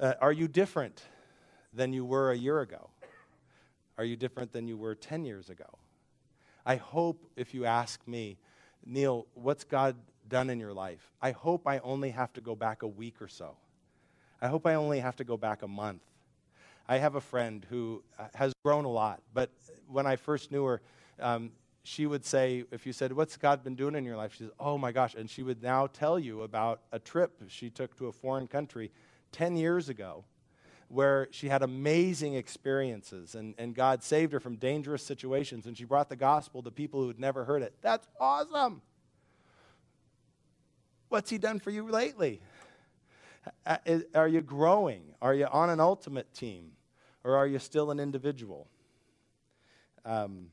Uh, 0.00 0.14
are 0.20 0.32
you 0.32 0.48
different 0.48 1.02
than 1.72 1.92
you 1.92 2.04
were 2.04 2.32
a 2.32 2.36
year 2.36 2.60
ago? 2.60 2.90
Are 3.96 4.04
you 4.04 4.16
different 4.16 4.52
than 4.52 4.66
you 4.66 4.76
were 4.76 4.96
10 4.96 5.24
years 5.24 5.50
ago? 5.50 5.78
I 6.66 6.76
hope 6.76 7.24
if 7.36 7.54
you 7.54 7.64
ask 7.64 8.06
me, 8.06 8.38
Neil, 8.84 9.26
what's 9.34 9.64
God 9.64 9.96
done 10.28 10.50
in 10.50 10.60
your 10.60 10.72
life? 10.72 11.10
I 11.20 11.32
hope 11.32 11.66
I 11.66 11.78
only 11.78 12.10
have 12.10 12.32
to 12.34 12.40
go 12.40 12.54
back 12.54 12.82
a 12.82 12.86
week 12.86 13.20
or 13.20 13.28
so. 13.28 13.56
I 14.40 14.48
hope 14.48 14.66
I 14.66 14.74
only 14.74 15.00
have 15.00 15.16
to 15.16 15.24
go 15.24 15.36
back 15.36 15.62
a 15.62 15.68
month. 15.68 16.02
I 16.88 16.98
have 16.98 17.16
a 17.16 17.20
friend 17.20 17.66
who 17.68 18.02
uh, 18.18 18.28
has 18.34 18.52
grown 18.64 18.84
a 18.84 18.90
lot, 18.90 19.20
but 19.34 19.50
when 19.88 20.06
I 20.06 20.16
first 20.16 20.50
knew 20.50 20.64
her, 20.64 20.80
um, 21.20 21.50
she 21.82 22.06
would 22.06 22.24
say, 22.24 22.64
if 22.70 22.86
you 22.86 22.92
said, 22.92 23.12
What's 23.12 23.36
God 23.36 23.64
been 23.64 23.74
doing 23.74 23.94
in 23.94 24.04
your 24.04 24.16
life? 24.16 24.32
She 24.32 24.44
says, 24.44 24.52
Oh 24.60 24.78
my 24.78 24.92
gosh. 24.92 25.14
And 25.14 25.28
she 25.28 25.42
would 25.42 25.62
now 25.62 25.86
tell 25.86 26.18
you 26.18 26.42
about 26.42 26.82
a 26.92 26.98
trip 26.98 27.42
she 27.48 27.70
took 27.70 27.96
to 27.96 28.06
a 28.06 28.12
foreign 28.12 28.46
country 28.46 28.90
10 29.32 29.56
years 29.56 29.88
ago 29.88 30.24
where 30.88 31.28
she 31.30 31.48
had 31.48 31.62
amazing 31.62 32.34
experiences 32.34 33.34
and, 33.34 33.54
and 33.58 33.74
God 33.74 34.02
saved 34.02 34.32
her 34.32 34.40
from 34.40 34.56
dangerous 34.56 35.02
situations 35.02 35.66
and 35.66 35.76
she 35.76 35.84
brought 35.84 36.08
the 36.08 36.16
gospel 36.16 36.62
to 36.62 36.70
people 36.70 37.02
who 37.02 37.08
had 37.08 37.20
never 37.20 37.44
heard 37.44 37.62
it. 37.62 37.74
That's 37.82 38.08
awesome. 38.18 38.80
What's 41.08 41.30
He 41.30 41.38
done 41.38 41.58
for 41.58 41.70
you 41.70 41.88
lately? 41.88 42.40
Are 44.14 44.28
you 44.28 44.40
growing? 44.40 45.14
Are 45.22 45.34
you 45.34 45.46
on 45.46 45.70
an 45.70 45.80
ultimate 45.80 46.32
team? 46.34 46.72
Or 47.24 47.36
are 47.36 47.46
you 47.46 47.58
still 47.58 47.90
an 47.90 48.00
individual? 48.00 48.68
Um, 50.04 50.48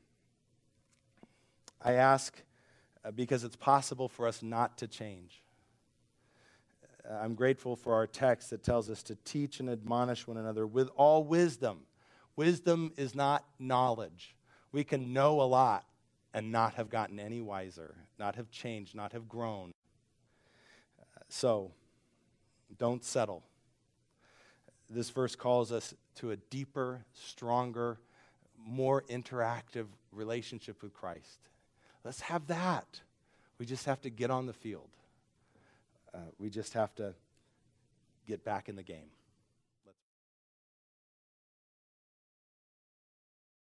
I 1.82 1.92
ask 1.92 2.42
uh, 3.04 3.10
because 3.10 3.44
it's 3.44 3.56
possible 3.56 4.08
for 4.08 4.26
us 4.26 4.42
not 4.42 4.78
to 4.78 4.88
change. 4.88 5.42
I'm 7.10 7.34
grateful 7.34 7.76
for 7.76 7.94
our 7.94 8.06
text 8.06 8.50
that 8.50 8.62
tells 8.62 8.90
us 8.90 9.02
to 9.04 9.16
teach 9.24 9.60
and 9.60 9.70
admonish 9.70 10.26
one 10.26 10.36
another 10.36 10.66
with 10.66 10.88
all 10.96 11.24
wisdom. 11.24 11.80
Wisdom 12.34 12.92
is 12.96 13.14
not 13.14 13.44
knowledge. 13.58 14.34
We 14.72 14.84
can 14.84 15.12
know 15.12 15.40
a 15.40 15.44
lot 15.44 15.84
and 16.34 16.52
not 16.52 16.74
have 16.74 16.90
gotten 16.90 17.18
any 17.18 17.40
wiser, 17.40 17.94
not 18.18 18.36
have 18.36 18.50
changed, 18.50 18.94
not 18.94 19.12
have 19.12 19.28
grown. 19.28 19.72
So, 21.28 21.72
don't 22.78 23.04
settle. 23.04 23.42
This 24.90 25.10
verse 25.10 25.34
calls 25.34 25.72
us 25.72 25.94
to 26.16 26.30
a 26.30 26.36
deeper, 26.36 27.04
stronger, 27.14 27.98
more 28.58 29.02
interactive 29.08 29.86
relationship 30.12 30.82
with 30.82 30.92
Christ. 30.92 31.38
Let's 32.04 32.20
have 32.20 32.46
that. 32.48 33.00
We 33.58 33.66
just 33.66 33.86
have 33.86 34.00
to 34.02 34.10
get 34.10 34.30
on 34.30 34.46
the 34.46 34.52
field. 34.52 34.88
Uh, 36.14 36.18
we 36.38 36.50
just 36.50 36.72
have 36.72 36.94
to 36.96 37.14
get 38.26 38.44
back 38.44 38.68
in 38.68 38.76
the 38.76 38.82
game. 38.82 39.10